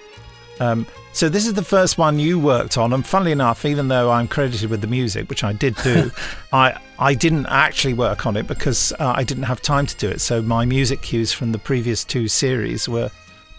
[0.59, 4.11] Um, so this is the first one you worked on, and funnily enough, even though
[4.11, 6.11] I'm credited with the music, which I did do,
[6.53, 10.07] I I didn't actually work on it because uh, I didn't have time to do
[10.09, 10.21] it.
[10.21, 13.09] So my music cues from the previous two series were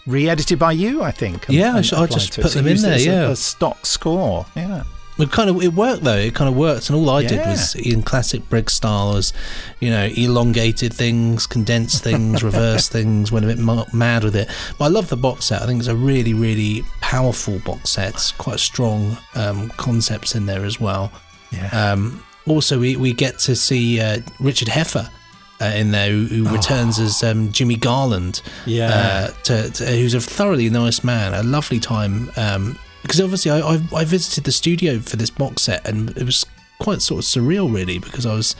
[0.07, 1.47] re-edited by you, I think.
[1.47, 3.29] and- Yeah, I and sh- I just put them in there, as a- yeah.
[3.29, 4.45] a stock score.
[4.55, 4.83] Yeah.
[5.17, 6.17] It kind of it worked though.
[6.17, 9.31] It kind of worked, and all I did was in classic Briggs style was,
[9.79, 13.31] you know, elongated things, condensed things, reverse things.
[13.31, 13.59] Went a bit
[13.93, 14.49] mad with it.
[14.77, 15.61] But I love the box set.
[15.61, 18.33] I think it's a really, really powerful box set.
[18.37, 21.11] Quite strong um, concepts in there as well.
[21.51, 21.67] Yeah.
[21.93, 25.09] Um, also, we we get to see uh, Richard Heffer.
[25.61, 28.89] Uh, in there, who, who returns as um, Jimmy Garland, Yeah.
[28.89, 32.29] uh, to, to, who's a thoroughly nice man, a lovely time.
[32.35, 36.23] Um, because obviously, I, I I visited the studio for this box set, and it
[36.23, 36.45] was
[36.77, 38.55] quite sort of surreal, really, because I was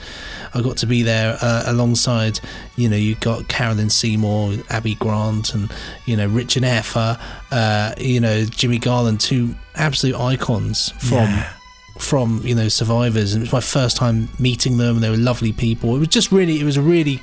[0.54, 2.40] I got to be there uh, alongside,
[2.76, 5.70] you know, you got Carolyn Seymour, Abby Grant, and
[6.06, 7.20] you know Richard Heffer,
[7.50, 11.52] uh, you know Jimmy Garland, two absolute icons from Yeah.
[11.98, 13.34] from you know survivors.
[13.34, 15.94] And it was my first time meeting them and they were lovely people.
[15.96, 17.20] It was just really it was a really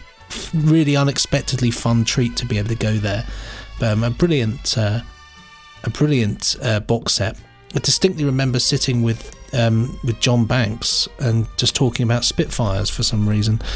[0.53, 3.25] really unexpectedly fun treat to be able to go there.
[3.81, 5.01] Um, a brilliant uh,
[5.83, 7.37] a brilliant uh, box set
[7.75, 13.03] I distinctly remember sitting with um, with John Banks and just talking about Spitfires for
[13.03, 13.61] some reason.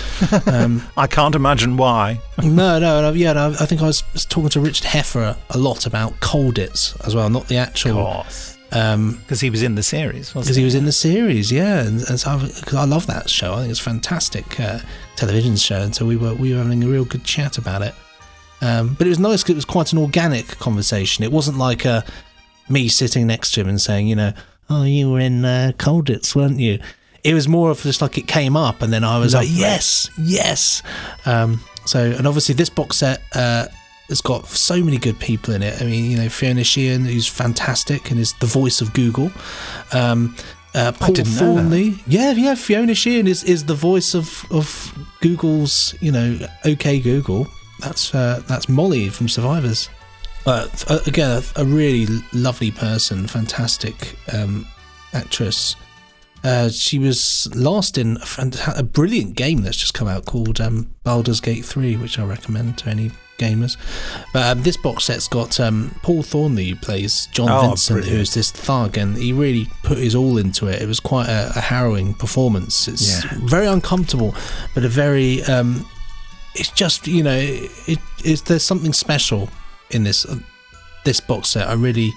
[0.47, 2.20] Um, I can't imagine why.
[2.41, 5.86] no, no, no, yeah, no, I think I was talking to Richard Heffer a lot
[5.86, 8.26] about Colditz as well, not the actual.
[8.72, 12.01] Um, Because he was in the series, because he was in the series, yeah, and,
[12.10, 14.80] and so because I love that show, I think it's a fantastic uh,
[15.16, 17.93] television show, and so we were we were having a real good chat about it.
[18.62, 21.24] Um, but it was nice because it was quite an organic conversation.
[21.24, 22.01] It wasn't like uh,
[22.70, 24.34] me sitting next to him and saying, you know,
[24.70, 26.80] oh, you were in uh, Colditz, weren't you?
[27.24, 29.49] It was more of just like it came up, and then I was Lovely.
[29.49, 30.82] like, yes, yes.
[31.26, 33.68] Um, so, and obviously this box set uh,
[34.10, 35.82] has got so many good people in it.
[35.82, 39.32] I mean, you know, Fiona Sheehan, who's fantastic and is the voice of Google.
[39.93, 40.36] Um,
[40.74, 41.62] uh, Paul didn't know that.
[41.62, 42.55] Thornley, yeah, yeah.
[42.55, 47.47] Fiona Sheehan is, is the voice of, of Google's, you know, OK Google.
[47.80, 49.89] That's uh, that's Molly from Survivors.
[50.45, 54.65] Uh, uh, again, a, a really lovely person, fantastic um,
[55.13, 55.75] actress.
[56.43, 60.89] Uh, she was last in a, a brilliant game that's just come out called um,
[61.03, 63.75] Baldur's Gate 3, which I recommend to any gamers.
[64.32, 68.17] But um, this box set's got um, Paul Thornley, who plays John Oh, Vincent, brilliant.
[68.17, 70.82] who's this thug, and he really put his all into it.
[70.82, 72.88] It was quite a, a harrowing performance.
[72.88, 73.32] It's Yeah.
[73.47, 74.34] very uncomfortable,
[74.73, 75.43] but a very.
[75.43, 75.86] Um,
[76.58, 79.49] it's just you know, it's there's something special
[79.91, 80.38] in this uh,
[81.05, 81.68] this box set.
[81.68, 82.12] I really,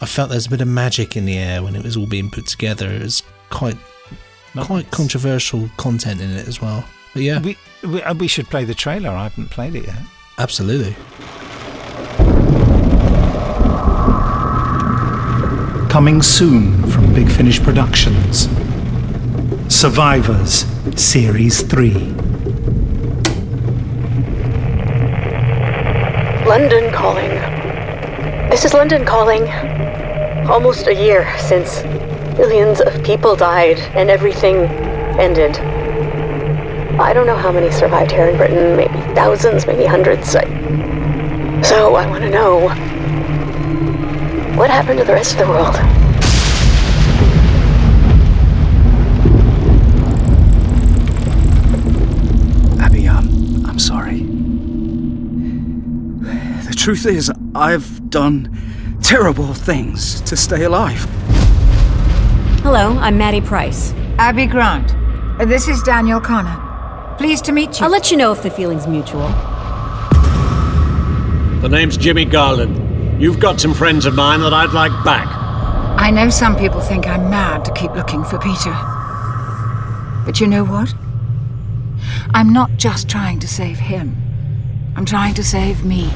[0.00, 2.30] I felt there's a bit of magic in the air when it was all being
[2.30, 2.88] put together.
[2.90, 3.76] It was quite
[4.62, 6.84] quite controversial content in it as well.
[7.14, 9.10] But yeah, We, we, uh, we should play the trailer.
[9.10, 9.96] I haven't played it yet.
[10.38, 10.94] absolutely.
[15.88, 18.48] Coming soon from Big Finish Productions.
[19.74, 21.92] Survivors Series 3.
[26.48, 27.28] London calling.
[28.48, 29.46] This is London calling.
[30.48, 31.84] Almost a year since
[32.38, 34.64] millions of people died and everything
[35.20, 35.58] ended.
[36.98, 40.30] I don't know how many survived here in Britain, maybe thousands, maybe hundreds.
[40.30, 42.60] So I want to know
[44.56, 46.07] what happened to the rest of the world?
[56.88, 58.48] Truth is, I've done
[59.02, 61.04] terrible things to stay alive.
[62.62, 63.92] Hello, I'm Maddie Price.
[64.16, 64.96] Abby Grant.
[65.46, 67.14] This is Daniel Connor.
[67.18, 67.84] Pleased to meet you.
[67.84, 69.28] I'll let you know if the feeling's mutual.
[71.60, 73.20] The name's Jimmy Garland.
[73.20, 75.28] You've got some friends of mine that I'd like back.
[76.00, 78.72] I know some people think I'm mad to keep looking for Peter.
[80.24, 80.94] But you know what?
[82.32, 84.16] I'm not just trying to save him,
[84.96, 86.10] I'm trying to save me.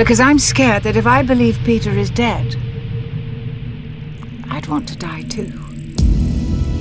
[0.00, 2.56] Because I'm scared that if I believe Peter is dead,
[4.48, 5.52] I'd want to die too.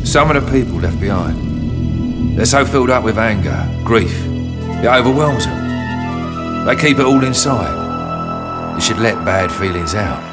[0.06, 2.38] Some of the people left behind.
[2.38, 6.66] They're so filled up with anger, grief, it overwhelms them.
[6.66, 8.76] They keep it all inside.
[8.76, 10.24] You should let bad feelings out.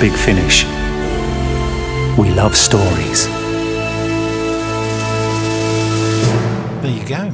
[0.00, 0.64] Big Finish.
[2.18, 3.28] We love stories.
[6.82, 7.32] There you go.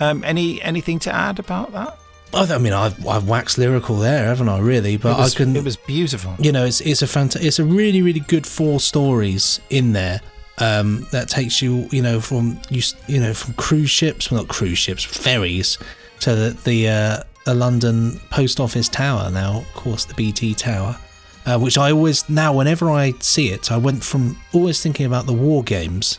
[0.00, 1.98] Um, any anything to add about that?
[2.34, 4.58] I, I mean, I've, I've waxed lyrical there, haven't I?
[4.58, 5.56] Really, but was- I can.
[5.56, 6.34] it was beautiful.
[6.38, 10.20] You know, it's it's a fanta- It's a really really good four stories in there.
[10.58, 14.48] Um, that takes you, you know, from you, you know, from cruise ships, well, not
[14.48, 15.76] cruise ships, ferries,
[16.20, 19.30] to the the, uh, the London Post Office Tower.
[19.30, 20.96] Now, of course, the BT Tower,
[21.44, 25.26] uh, which I always now, whenever I see it, I went from always thinking about
[25.26, 26.18] the war games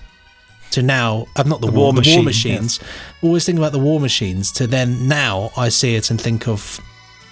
[0.71, 2.79] to now I'm not the, The war, war the war machines.
[3.21, 6.79] Always think about the war machines to then now I see it and think of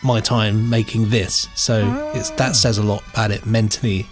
[0.03, 1.47] my time making this.
[1.55, 4.05] So it's that says a lot about it mentally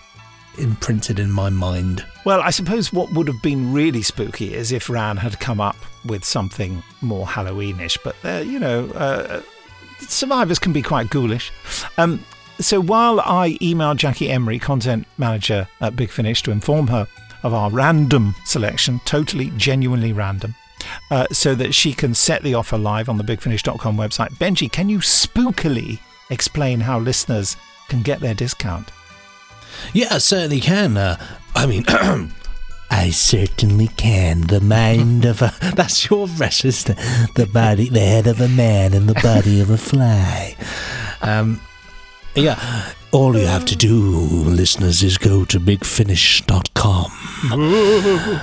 [0.57, 2.05] imprinted in my mind.
[2.25, 5.75] Well, I suppose what would have been really spooky is if Ran had come up
[6.05, 7.97] with something more Halloweenish.
[8.03, 9.41] But uh, you know, uh,
[9.99, 11.51] survivors can be quite ghoulish.
[11.97, 12.23] Um,
[12.59, 17.07] so while I emailed Jackie Emery, content manager at Big Finish, to inform her
[17.43, 20.55] of our random selection, totally genuinely random.
[21.09, 24.33] Uh, so that she can set the offer live on the bigfinish.com website.
[24.33, 27.55] Benji, can you spookily explain how listeners
[27.87, 28.89] can get their discount?
[29.93, 30.97] Yeah, I certainly can.
[30.97, 31.17] Uh,
[31.55, 31.85] I mean,
[32.91, 34.41] I certainly can.
[34.41, 35.53] The mind of a.
[35.75, 36.83] That's your precious.
[36.83, 36.93] The,
[37.35, 40.55] the body, the head of a man and the body of a fly.
[41.21, 41.61] Um,
[42.35, 42.91] yeah.
[43.11, 47.11] All you have to do, listeners, is go to bigfinish.com.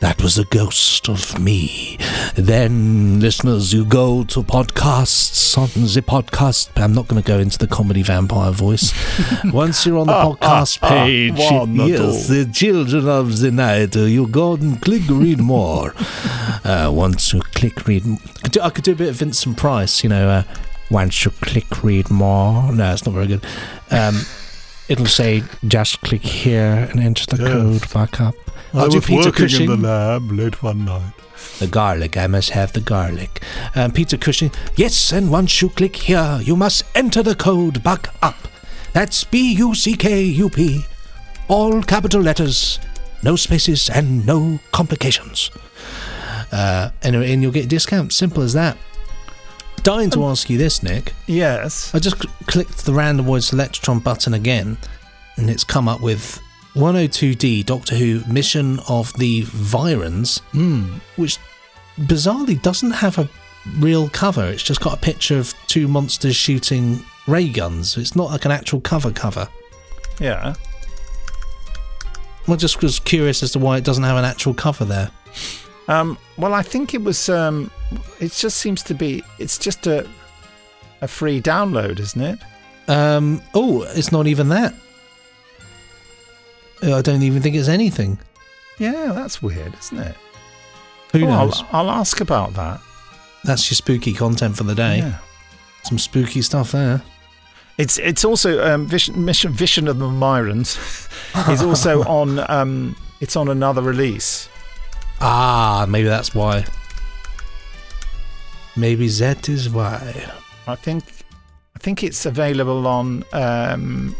[0.00, 1.98] That was a ghost of me.
[2.36, 6.70] Then, listeners, you go to podcasts on the podcast.
[6.80, 8.94] I'm not going to go into the comedy vampire voice.
[9.46, 11.88] Once you're on the Ah, podcast ah, ah, page, wonderful.
[11.88, 15.92] yes, the children of the night, uh, you go and click read more.
[16.64, 19.56] uh, once you click read, I could, do, I could do a bit of Vincent
[19.56, 20.28] Price, you know.
[20.28, 20.42] Uh,
[20.92, 23.44] once you click read more, no, it's not very good.
[23.90, 24.20] Um,
[24.88, 27.52] it'll say just click here and enter the Yes.
[27.52, 28.34] code back up.
[28.74, 29.70] I I'll do was working Cushing.
[29.70, 31.12] in the lab late one night.
[31.58, 33.42] The garlic, I must have the garlic.
[33.74, 38.08] Um, Peter Cushing, yes, and once you click here, you must enter the code back
[38.22, 38.36] up.
[38.92, 40.84] That's B U C K U P.
[41.48, 42.78] All capital letters,
[43.22, 45.50] no spaces, and no complications.
[46.52, 48.12] Uh, and, and you'll get a discount.
[48.12, 48.76] Simple as that.
[49.82, 51.14] Dying to ask you this, Nick.
[51.26, 51.94] Yes.
[51.94, 54.76] I just cl- clicked the Randomoid Selectatron button again,
[55.36, 56.40] and it's come up with
[56.74, 60.98] 102D Doctor Who Mission of the Viyrans, Hmm.
[61.16, 61.38] which
[62.00, 63.28] bizarrely doesn't have a
[63.78, 64.44] real cover.
[64.46, 67.96] It's just got a picture of two monsters shooting ray guns.
[67.96, 69.48] It's not like an actual cover cover.
[70.20, 70.54] Yeah.
[72.46, 75.10] I just was curious as to why it doesn't have an actual cover there.
[75.88, 77.28] Um, well, I think it was.
[77.28, 77.70] Um,
[78.20, 79.22] it just seems to be.
[79.38, 80.06] It's just a
[81.00, 82.38] a free download, isn't it?
[82.88, 84.74] Um, oh, it's not even that.
[86.82, 88.18] Uh, I don't even think it's anything.
[88.78, 90.14] Yeah, that's weird, isn't it?
[91.12, 91.64] Who Oh, I'll- knows?
[91.72, 92.80] I'll, ask about that.
[93.44, 94.98] That's your spooky content for the day.
[94.98, 95.18] Yeah.
[95.84, 97.02] Some spooky stuff there.
[97.78, 100.76] It's it's also um, Vision Mission Vision of the Myrons
[101.48, 102.44] is also on.
[102.50, 104.48] Um, it's on another release.
[105.20, 106.64] Ah, maybe that's why.
[108.76, 110.30] Maybe that is why.
[110.66, 111.04] I think
[111.74, 114.14] I think it's available on um,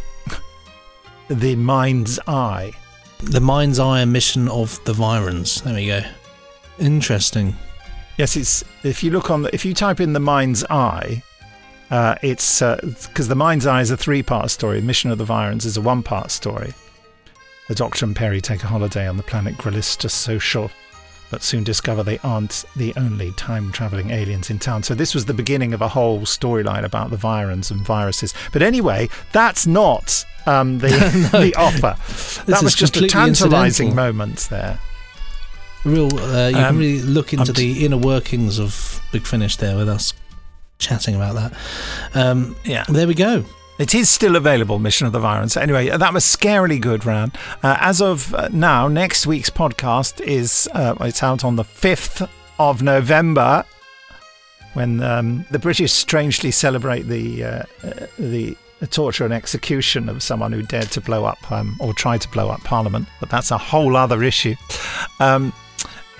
[1.28, 2.72] the Mind's Eye.
[3.20, 5.62] The Mind's Eye mission of the Viyrans.
[5.62, 6.03] There we go.
[6.78, 7.57] Interesting.
[8.16, 11.22] Yes, it's if you look on the, if you type in the Mind's Eye,
[11.90, 14.80] uh, it's because the Mind's Eye is a three-part story.
[14.80, 16.72] Mission of the Viyrans is a one-part story.
[17.68, 20.70] The Doctor and Peri take a holiday on the planet Grillista Social,
[21.31, 24.83] but soon discover they aren't the only time-traveling aliens in town.
[24.83, 28.35] So this was the beginning of a whole storyline about the Viyrans and viruses.
[28.53, 30.89] But anyway, that's not um, the
[31.33, 31.41] No.
[31.41, 31.97] the offer.
[32.47, 33.95] that was just a incidental.
[33.95, 34.79] moment there.
[35.85, 39.57] Real, uh, you can Um, really look into t- the inner workings of Big Finish
[39.57, 40.12] there with us
[40.79, 41.53] chatting about that.
[42.14, 43.45] Um, yeah, there we go.
[43.79, 45.61] It is still available, Mission of the Viyrans.
[45.61, 47.33] Anyway, that was scarily good, Ran.
[47.62, 52.29] Uh, as of uh, now, next week's podcast is uh, it's out on the fifth
[52.59, 53.64] of November,
[54.72, 58.57] when um, the British strangely celebrate the uh, uh, the
[58.91, 62.49] torture and execution of someone who dared to blow up um, or tried to blow
[62.49, 63.07] up Parliament.
[63.20, 64.55] But that's a whole other issue.
[65.20, 65.53] Um,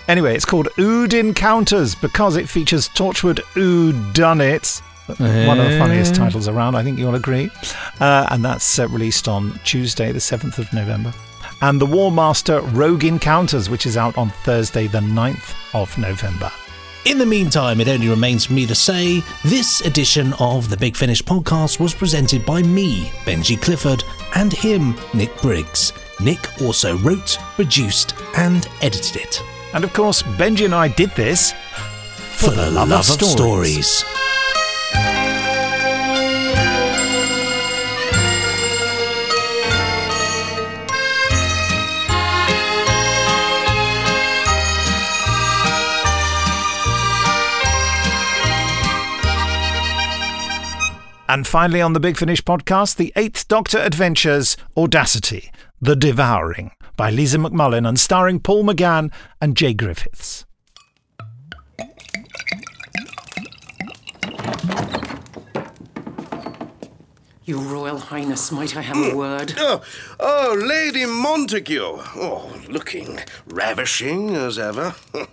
[0.09, 4.81] Anyway, it's called Ood Encounters because it features Torchwood Ood Done It.
[5.17, 6.17] One of the funniest Eh.
[6.17, 7.51] titles around, I think you'll agree.
[8.01, 11.13] Uh, and that's uh, released on Tuesday, the 7th of November.
[11.61, 16.51] And The War Master Rogue Encounters, which is out on Thursday, the 9th of November.
[17.05, 20.95] In the meantime, it only remains for me to say this edition of the Big
[20.95, 24.05] Finish podcast was presented by me, Benji Clifford,
[24.35, 25.93] and him, Nick Briggs.
[26.21, 29.43] Nick also wrote, produced, and edited it.
[29.75, 31.55] And of course, Benji and I did this
[32.37, 34.05] For the love of stories.
[51.31, 57.11] And finally, on the Big Finish podcast, the Eighth Doctor Adventures Audacity, The Devouring, by
[57.11, 60.48] Lisa McMullin and starring Paul McGann and Jaye Griffiths.
[67.45, 69.17] Your Royal Highness, might I have a hmm.
[69.17, 69.55] word?
[69.57, 69.81] Oh,
[70.21, 71.81] oh, Lady Montague.
[71.81, 74.95] Oh, looking ravishing as ever.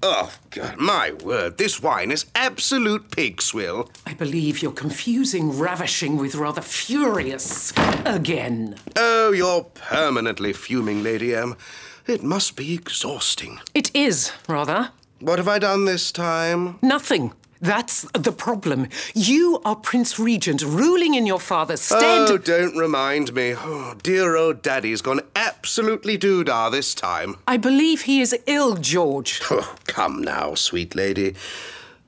[0.00, 3.90] Oh, God, my word, this wine is absolute pig swill.
[4.06, 7.72] I believe you're confusing ravishing with rather furious
[8.06, 8.76] again.
[8.94, 11.56] Oh, you're permanently fuming, Lady M.
[12.06, 13.58] It must be exhausting.
[13.74, 14.92] It is, rather.
[15.18, 16.78] What have I done this time?
[16.80, 17.32] Nothing.
[17.60, 18.88] That's the problem.
[19.14, 22.30] You are Prince Regent, ruling in your father's stead.
[22.30, 23.54] Oh, don't remind me.
[23.56, 27.36] Oh, dear old Daddy's gone absolutely doodah this time.
[27.48, 29.40] I believe he is ill, George.
[29.50, 31.34] Oh, come now, sweet lady.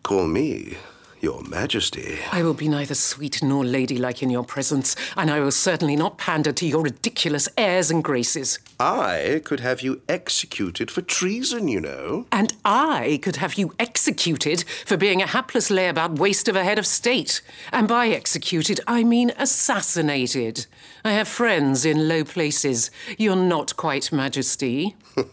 [0.02, 0.76] Call me
[1.20, 2.18] your majesty.
[2.32, 6.18] I will be neither sweet nor ladylike in your presence, and I will certainly not
[6.18, 8.58] pander to your ridiculous airs and graces.
[8.78, 12.26] I could have you executed for treason, you know.
[12.32, 16.78] And I could have you executed for being a hapless layabout waste of a head
[16.78, 17.42] of state.
[17.72, 20.66] And by executed, I mean assassinated.
[21.04, 22.90] I have friends in low places.
[23.18, 24.96] You're not quite majesty.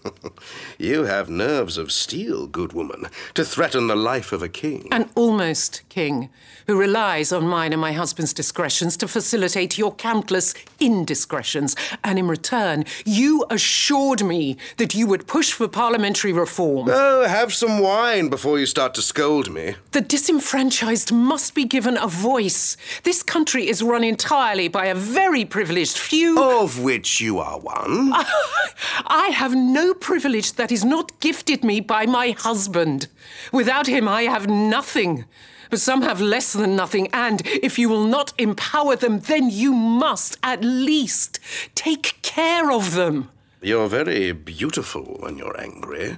[0.77, 4.87] You have nerves of steel, good woman, to threaten the life of a king.
[4.91, 6.29] An almost king
[6.67, 11.75] who relies on mine and my husband's discretions to facilitate your countless indiscretions.
[12.03, 16.89] And in return, you assured me that you would push for parliamentary reform.
[16.91, 19.75] Oh, have some wine before you start to scold me.
[19.91, 22.75] The disenfranchised must be given a voice.
[23.03, 26.37] This country is run entirely by a very privileged few.
[26.37, 28.11] Of which you are one.
[29.07, 33.07] I have no privilege that is not gifted me by my husband.
[33.53, 35.25] Without him, I have nothing.
[35.69, 39.73] But some have less than nothing, and if you will not empower them, then you
[39.73, 41.39] must at least
[41.75, 43.29] take care of them.
[43.61, 46.17] You're very beautiful when you're angry.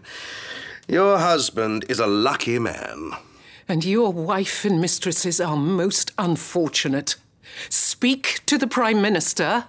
[0.88, 3.14] Your husband is a lucky man.
[3.68, 7.16] And your wife and mistresses are most unfortunate.
[7.70, 9.66] Speak to the Prime Minister,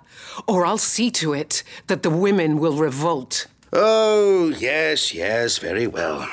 [0.47, 3.47] or I'll see to it that the women will revolt.
[3.73, 6.29] Oh, yes, yes, very well.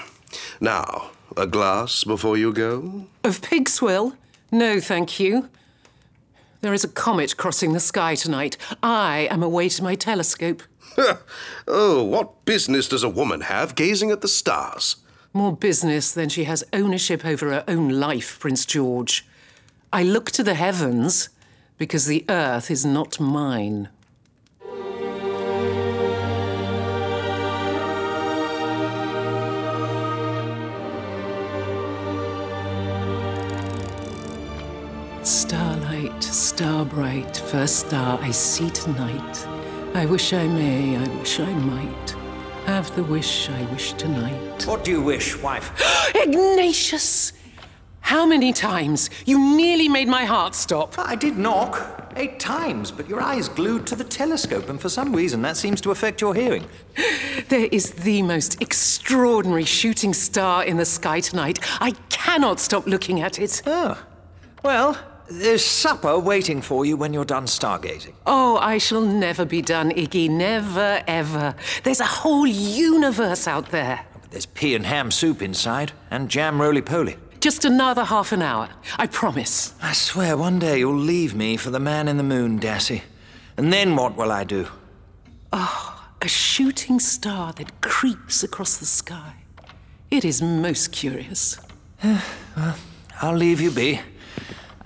[0.60, 3.06] Now, a glass before you go?
[3.24, 4.16] Of pig swill?
[4.52, 5.50] No, thank you.
[6.62, 8.58] There is a comet crossing the sky tonight.
[8.82, 10.64] I am away to my telescope.
[11.68, 14.98] oh, what business does a woman have gazing at the stars?
[15.34, 19.26] More business than she has ownership over her own life, Prince George.
[19.94, 21.30] I look to the heavens
[21.78, 23.90] because the earth is not mine.
[35.28, 39.46] Starlight, star bright, first star I see tonight.
[39.94, 42.16] I wish I may, I wish I might
[42.66, 44.66] have the wish I wish tonight.
[44.66, 45.74] What do you wish, wife?
[46.16, 47.34] Ignatius!
[48.00, 49.10] How many times?
[49.26, 50.98] You nearly made my heart stop.
[50.98, 55.14] I did knock eight times, but your eyes glued to the telescope, and for some
[55.14, 56.66] reason that seems to affect your hearing.
[57.50, 61.60] There is the most extraordinary shooting star in the sky tonight.
[61.82, 63.62] I cannot stop looking at it.
[63.66, 64.02] Oh.
[64.64, 64.98] Well,
[65.30, 68.14] there's supper waiting for you when you're done stargazing.
[68.26, 70.30] Oh, I shall never be done, Iggy.
[70.30, 71.56] Never, ever.
[71.84, 74.06] There's a whole universe out there.
[74.32, 77.18] There's pea and ham soup inside, and jam roly poly.
[77.40, 78.70] Just another half an hour.
[78.98, 79.74] I promise.
[79.82, 83.04] I swear one day you'll leave me for the man in the moon, Dassie.
[83.56, 84.68] And then what will I do?
[85.54, 89.34] Oh, a shooting star that creeps across the sky.
[90.10, 91.60] It is most curious.
[92.04, 92.76] well,
[93.22, 94.02] I'll leave you be.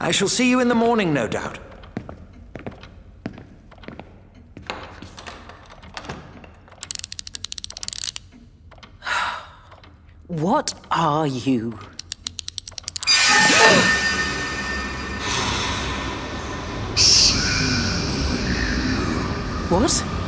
[0.03, 1.59] I shall see you in the morning, no doubt.
[10.27, 11.77] What are you?
[19.69, 20.20] What?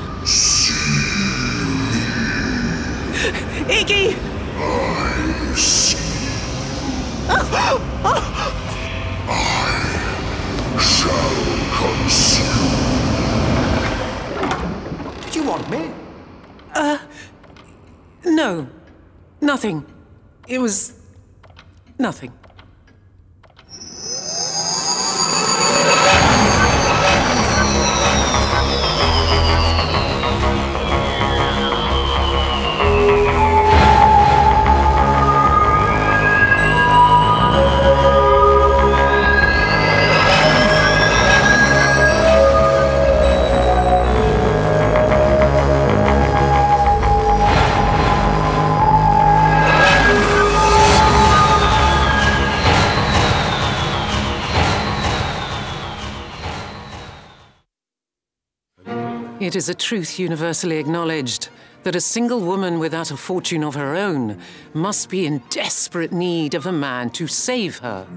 [59.54, 61.50] It is a truth universally acknowledged
[61.84, 64.42] that a single woman without a fortune of her own
[64.74, 68.08] must be in desperate need of a man to save her.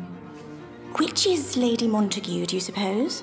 [0.97, 3.23] Which is Lady Montague, do you suppose?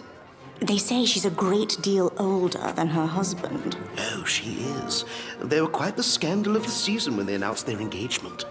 [0.60, 3.78] They say she's a great deal older than her husband.
[3.98, 5.06] Oh, she is.
[5.42, 8.46] They were quite the scandal of the season when they announced their engagement.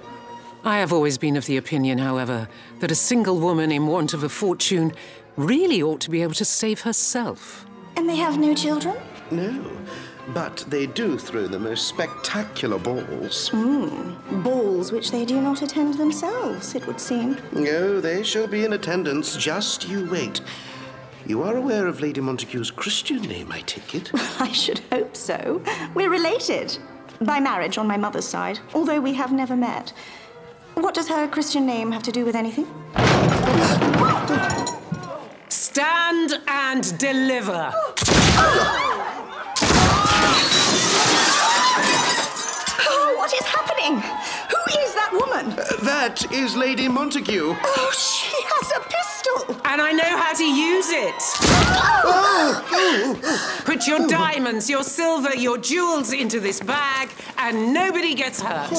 [0.65, 2.49] I have always been of the opinion, however,
[2.81, 4.93] that a single woman in want of a fortune
[5.37, 7.65] really ought to be able to save herself.
[7.95, 8.97] And they have no children?
[9.31, 9.71] No,
[10.29, 13.49] but they do throw the most spectacular balls.
[13.49, 14.43] Hmm.
[14.43, 17.37] Balls which they do not attend themselves, it would seem.
[17.53, 19.37] No, they shall be in attendance.
[19.37, 20.41] Just you wait.
[21.27, 24.11] You are aware of Lady Montague's Christian name, I take it?
[24.41, 25.63] I should hope so.
[25.95, 26.77] We're related.
[27.21, 29.93] By marriage on my mother's side, although we have never met.
[30.75, 32.67] What does her Christian name have to do with anything?
[35.49, 37.73] Stand and deliver.
[43.83, 44.05] what is?
[44.51, 45.53] Who is that woman?
[45.53, 47.55] Uh, that is Lady Montague.
[47.63, 49.61] Oh, she has a pistol.
[49.65, 51.15] And I know how to use it.
[52.05, 53.63] Oh.
[53.65, 58.71] Put your diamonds, your silver, your jewels into this bag, and nobody gets hurt.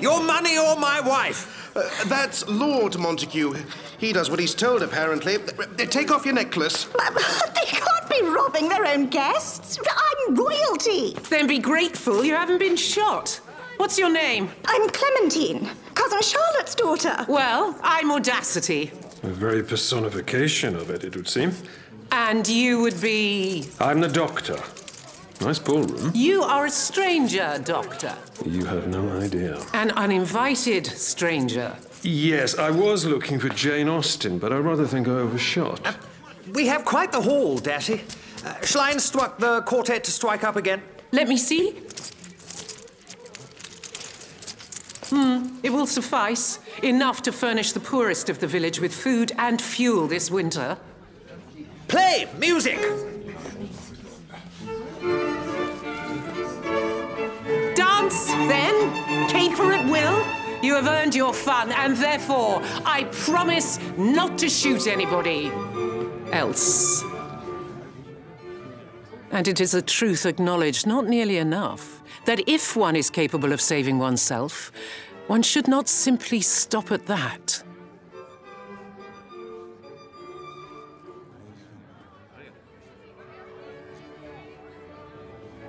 [0.00, 1.74] Your money or my wife?
[1.76, 3.54] Uh, that's Lord Montague.
[3.98, 5.36] He does what he's told, apparently.
[5.36, 6.84] Uh, Take off your necklace.
[6.84, 9.78] They can't be robbing their own guests.
[9.88, 11.14] I'm royalty.
[11.28, 13.40] Then be grateful you haven't been shot.
[13.76, 14.50] What's your name?
[14.64, 17.26] I'm Clementine, cousin Charlotte's daughter.
[17.28, 18.90] Well, I'm Audacity.
[19.22, 21.52] A very personification of it, it would seem.
[22.10, 23.68] And you would be.
[23.80, 24.58] I'm the doctor.
[25.40, 26.12] Nice ballroom.
[26.14, 28.14] You are a stranger, Doctor.
[28.46, 29.62] You have no idea.
[29.74, 31.76] An uninvited stranger.
[32.02, 35.96] Yes, I was looking for Jane Austen, but I rather think I overshot.
[36.54, 38.00] We have quite the hall, Dassie.
[38.46, 40.80] Uh, shall I the quartet to strike up again?
[41.12, 41.74] Let me see.
[45.10, 46.58] Hmm, it will suffice.
[46.82, 50.78] Enough to furnish the poorest of the village with food and fuel this winter.
[51.86, 52.28] Play!
[52.38, 52.80] Music!
[57.76, 59.28] Dance, then!
[59.28, 60.26] Caper at will!
[60.64, 65.52] You have earned your fun, and therefore, I promise not to shoot anybody
[66.32, 67.04] else.
[69.30, 71.95] And it is a truth acknowledged not nearly enough
[72.26, 74.70] that if one is capable of saving oneself,
[75.26, 77.62] one should not simply stop at that.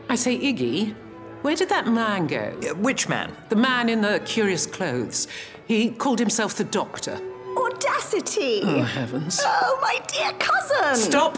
[0.09, 0.95] I say, Iggy,
[1.41, 2.51] where did that man go?
[2.75, 3.35] which man?
[3.49, 5.27] The man in the curious clothes.
[5.67, 7.19] He called himself the Doctor.
[7.57, 8.61] Audacity!
[8.63, 9.41] Oh, heavens.
[9.43, 10.95] Oh, my dear cousin!
[10.95, 11.37] Stop!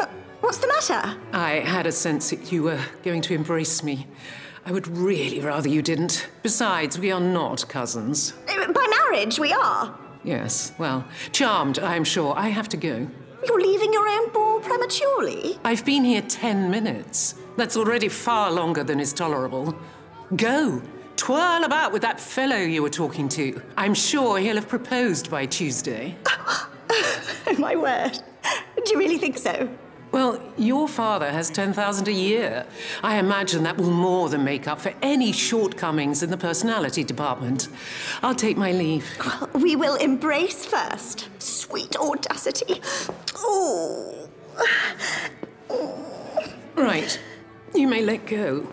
[0.00, 0.06] Uh,
[0.40, 1.16] what's the matter?
[1.32, 4.06] I had a sense that you were going to embrace me.
[4.68, 6.28] I would really rather you didn't.
[6.42, 8.34] Besides, we are not cousins.
[8.46, 9.98] Uh, By marriage, we are.
[10.24, 12.34] Yes, well, charmed, I'm sure.
[12.36, 13.08] I have to go.
[13.46, 15.58] You're leaving your own ball prematurely?
[15.64, 17.36] I've been here ten minutes.
[17.56, 19.74] That's already far longer than is tolerable.
[20.36, 20.82] Go.
[21.16, 23.62] Twirl about with that fellow you were talking to.
[23.78, 26.14] I'm sure he'll have proposed by Tuesday.
[27.58, 28.18] My word.
[28.84, 29.66] Do you really think so?
[30.10, 32.66] Well, your father has 10,000 a year.
[33.02, 37.68] I imagine that will more than make up for any shortcomings in the personality department.
[38.22, 39.06] I'll take my leave.
[39.54, 41.28] We will embrace first.
[41.42, 42.80] Sweet audacity.
[43.36, 44.28] Oh.
[46.74, 47.20] Right.
[47.74, 48.66] You may let go.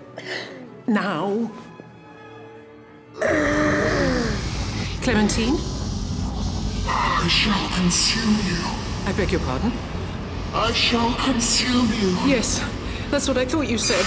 [0.87, 1.51] Now.
[5.01, 5.57] Clementine?
[6.87, 8.57] I shall consume you.
[9.05, 9.71] I beg your pardon?
[10.57, 12.18] I shall consume you.
[12.26, 12.64] Yes,
[13.11, 14.06] that's what I thought you said.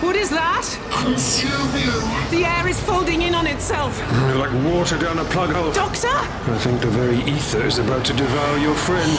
[0.00, 0.64] What is that?
[0.90, 1.92] Consume you.
[2.30, 4.00] The air is folding in on itself.
[4.34, 5.70] Like water down a plug hole.
[5.70, 6.08] Doctor?
[6.08, 9.12] I think the very ether is about to devour your friend.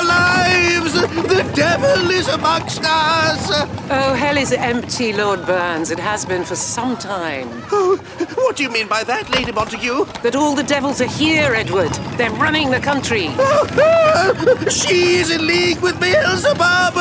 [0.00, 0.94] Your lives!
[0.94, 3.50] The devil is amongst us!
[3.90, 5.90] Oh, hell is empty, Lord Burns.
[5.90, 7.48] It has been for some time.
[7.70, 7.98] Oh,
[8.36, 10.06] what do you mean by that, Lady Montague?
[10.22, 11.92] That all the devils are here, Edward.
[12.16, 13.28] They're running the country.
[14.70, 16.94] she is in league with Beelzebub!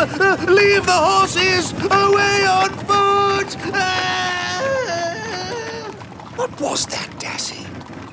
[0.50, 1.72] Leave the horses!
[1.72, 3.56] Away on foot!
[6.38, 7.66] What was that, Dassie?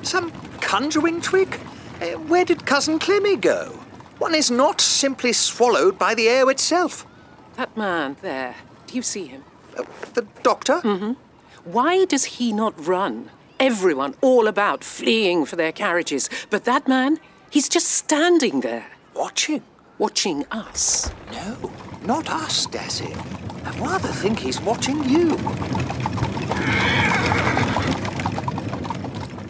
[0.05, 0.31] Some
[0.61, 1.59] conjuring trick?
[2.01, 3.77] Uh, where did Cousin Clemmy go?
[4.19, 7.05] One is not simply swallowed by the air itself.
[7.55, 8.55] That man there.
[8.87, 9.43] Do you see him?
[10.13, 10.81] the doctor?
[10.81, 11.13] Mm-hmm.
[11.65, 13.29] Why does he not run?
[13.59, 16.29] Everyone all about fleeing for their carriages.
[16.49, 17.19] But that man,
[17.49, 18.87] he's just standing there.
[19.13, 19.61] Watching?
[19.97, 21.11] Watching us.
[21.31, 21.71] No,
[22.03, 23.15] not us, Dassie.
[23.65, 25.37] I rather think he's watching you.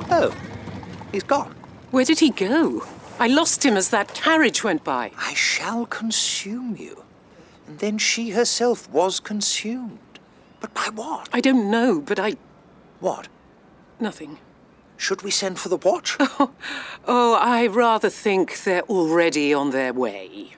[0.10, 0.34] Oh,
[1.12, 1.54] he's gone.
[1.92, 2.86] Where did he go?
[3.20, 5.12] I lost him as that carriage went by.
[5.18, 7.04] I shall consume you.
[7.66, 10.20] And then she herself was consumed.
[10.60, 11.28] But by what?
[11.34, 12.36] I don't know, but I.
[13.00, 13.28] What?
[14.00, 14.38] Nothing.
[14.98, 16.18] Should we send for the watch?
[16.40, 16.52] Oh,
[17.08, 20.56] oh, I rather think they're already on their way.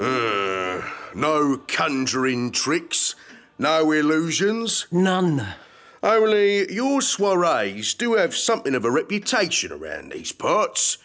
[0.00, 0.82] Uh,
[1.14, 3.14] no conjuring tricks,
[3.58, 4.86] no illusions.
[4.90, 5.46] None.
[6.02, 10.98] Only your soirees do have something of a reputation around these parts.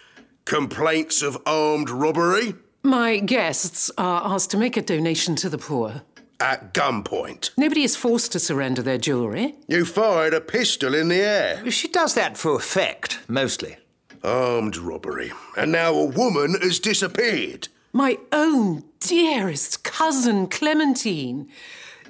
[0.45, 6.01] Complaints of armed robbery My guests are asked to make a donation to the poor.
[6.39, 7.51] at gunpoint.
[7.55, 9.53] Nobody is forced to surrender their jewellery.
[9.67, 11.69] You fired a pistol in the air.
[11.71, 13.77] She does that for effect, mostly.
[14.23, 15.31] Armed robbery.
[15.55, 17.67] And now a woman has disappeared.
[17.93, 21.47] My own dearest cousin Clementine.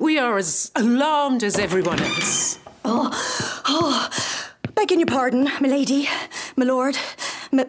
[0.01, 2.57] We are as alarmed as everyone else.
[2.83, 3.11] Oh,
[3.67, 4.09] oh,
[4.73, 6.09] begging your pardon, my lady,
[6.55, 6.97] my lord,
[7.51, 7.67] my.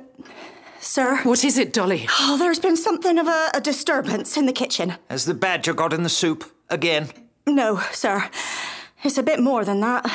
[0.81, 1.19] Sir.
[1.25, 2.07] What is it, Dolly?
[2.21, 4.95] Oh, there's been something of a, a disturbance in the kitchen.
[5.11, 7.11] Has the badger got in the soup again?
[7.47, 8.31] No, sir.
[9.05, 10.11] It's a bit more than that.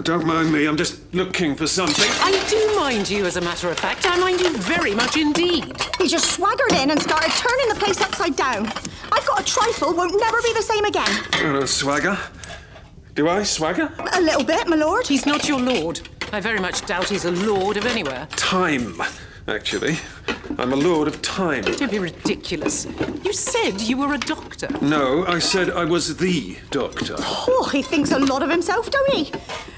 [0.00, 2.08] Uh, don't mind me, I'm just looking for something.
[2.22, 4.06] I do mind you, as a matter of fact.
[4.08, 5.76] I mind you very much indeed.
[5.98, 8.66] He just swaggered in and started turning the place upside down.
[9.12, 11.10] I've got a trifle, won't never be the same again.
[11.34, 12.18] Hello, swagger.
[13.14, 13.92] Do I swagger?
[14.14, 15.06] A little bit, my lord.
[15.06, 16.00] He's not your lord.
[16.32, 18.26] I very much doubt he's a lord of anywhere.
[18.36, 19.02] Time,
[19.50, 19.98] actually.
[20.58, 21.62] I'm a lord of time.
[21.64, 22.86] Don't be ridiculous.
[23.24, 24.68] You said you were a doctor.
[24.80, 27.14] No, I said I was the doctor.
[27.18, 29.32] Oh, he thinks a lot of himself, don't he?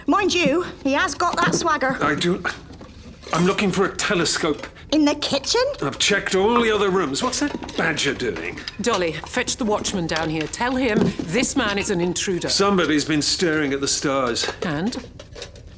[0.06, 1.96] Mind you, he has got that swagger.
[2.02, 2.42] I do.
[3.32, 4.66] I'm looking for a telescope.
[4.92, 5.62] In the kitchen?
[5.80, 7.22] I've checked all the other rooms.
[7.22, 8.60] What's that badger doing?
[8.82, 10.46] Dolly, fetch the watchman down here.
[10.46, 12.50] Tell him this man is an intruder.
[12.50, 14.46] Somebody's been staring at the stars.
[14.62, 15.08] And?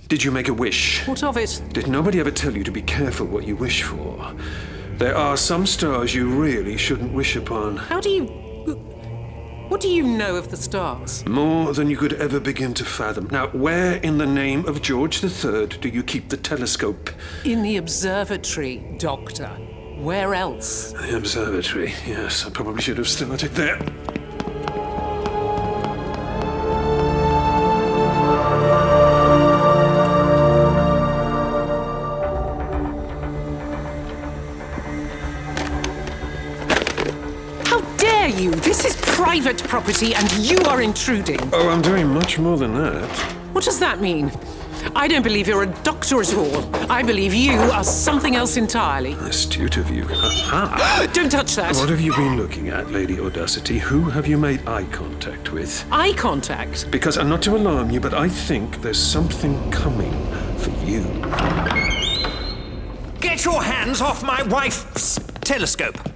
[0.09, 1.07] Did you make a wish?
[1.09, 1.63] What of it?
[1.73, 4.35] Did nobody ever tell you to be careful what you wish for?
[4.99, 7.79] There are some stars you really shouldn't wish upon.
[7.79, 8.25] How do you.
[9.69, 11.27] What do you know of the stars?
[11.27, 13.29] More than you could ever begin to fathom.
[13.31, 17.11] Now, where in the name of George III do you keep the telescope?
[17.47, 19.49] In the observatory, Doctor.
[19.97, 20.93] Where else?
[20.93, 22.45] The observatory, yes.
[22.45, 23.81] I probably should have started there.
[39.35, 41.40] Private property and you are intruding.
[41.52, 43.11] Oh, I'm doing much more than that.
[43.52, 44.31] What does that mean?
[44.94, 46.73] I don't believe you're a doctor at all.
[46.89, 49.15] I believe you are something else entirely.
[49.15, 50.05] Astute of you.
[50.05, 51.09] Aha!
[51.12, 51.74] Don't touch that.
[51.74, 53.78] What have you been looking at, Lady Audacity?
[53.78, 55.85] Who have you made eye contact with?
[55.90, 56.89] Eye contact?
[56.93, 60.12] Because, and not to alarm you, but I think there's something coming
[60.59, 61.02] for you.
[63.19, 66.14] Get your hands off my wife's telescope.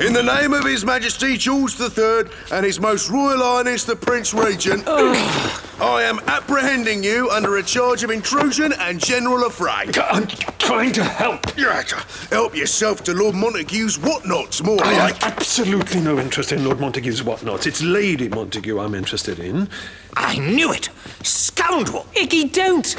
[0.00, 4.32] In the name of His Majesty George III and His Most Royal Highness the Prince
[4.32, 9.90] Regent, I am apprehending you under a charge of intrusion and general affray.
[10.10, 10.26] I'm
[10.58, 11.56] trying to help.
[11.58, 11.96] You have to
[12.34, 15.22] help yourself to Lord Montague's whatnots, more I like.
[15.22, 17.66] have absolutely no interest in Lord Montague's whatnots.
[17.66, 19.68] It's Lady Montague I'm interested in.
[20.16, 20.88] I knew it!
[21.22, 22.06] Scoundrel!
[22.14, 22.96] Iggy, don't!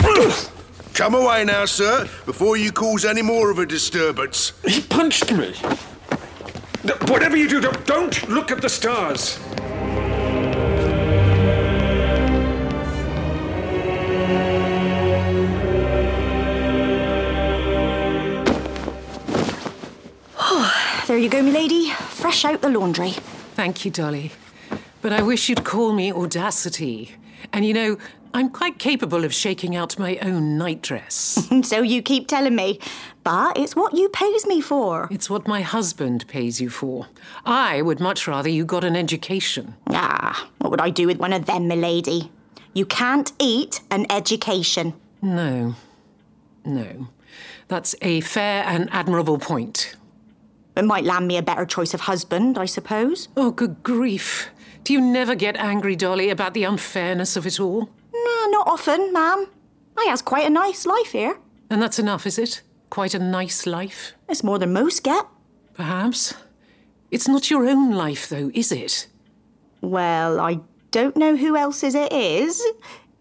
[0.94, 4.54] Come away now, sir, before you cause any more of a disturbance.
[4.68, 5.56] He punched me.
[6.84, 9.40] No, Whatever you do, don't, don't look at the stars.
[20.40, 21.92] Oh, There you go, milady.
[21.92, 23.12] Fresh out the laundry.
[23.56, 24.32] Thank you, Dolly.
[25.02, 27.16] But I wish you'd call me Audacity.
[27.54, 27.98] And you know,
[28.34, 31.48] I'm quite capable of shaking out my own nightdress.
[31.64, 32.80] so you keep telling me.
[33.24, 35.08] But it's what you pays me for.
[35.12, 37.08] It's what my husband pays you for.
[37.46, 39.76] I would much rather you got an education.
[39.90, 42.32] Ah, what would I do with one of them, milady?
[42.74, 44.94] You can't eat an education.
[45.22, 45.76] No.
[46.66, 47.10] No.
[47.68, 49.96] That's a fair and admirable point.
[50.76, 53.28] It might land me a better choice of husband, I suppose.
[53.38, 54.50] Oh, good grief.
[54.84, 57.90] Do you never get angry, Dolly, about the unfairness of it all?
[58.14, 59.48] No, not often, ma'am.
[59.98, 61.38] I has quite a nice life here.
[61.70, 62.62] And that's enough, is it?
[62.92, 64.14] Quite a nice life?
[64.28, 65.26] It's more than most get.
[65.76, 66.34] Perhaps.
[67.10, 69.08] It's not your own life, though, is it?
[69.80, 70.60] Well, I
[70.92, 72.62] don't know who else's it is.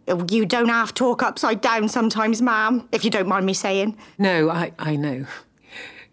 [0.08, 3.96] Oh, you don't half talk upside down sometimes, ma'am, if you don't mind me saying.
[4.18, 5.26] No, I, I know.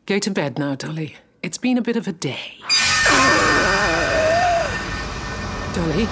[0.05, 1.15] Go to bed now, Dolly.
[1.41, 2.59] It's been a bit of a day.
[5.73, 6.07] Dolly?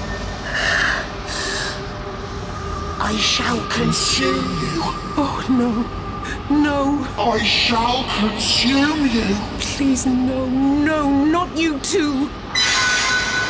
[3.00, 4.82] I shall consume you.
[5.16, 6.05] Oh, no.
[6.50, 7.08] No.
[7.18, 9.36] I shall consume you.
[9.60, 12.30] Please, no, no, not you too.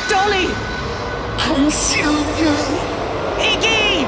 [0.08, 0.48] Dolly!
[1.38, 2.56] Consume you.
[3.38, 4.06] Iggy!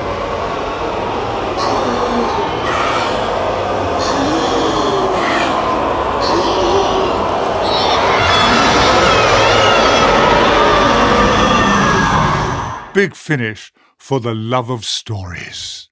[12.94, 15.87] Big Finish for the love of stories.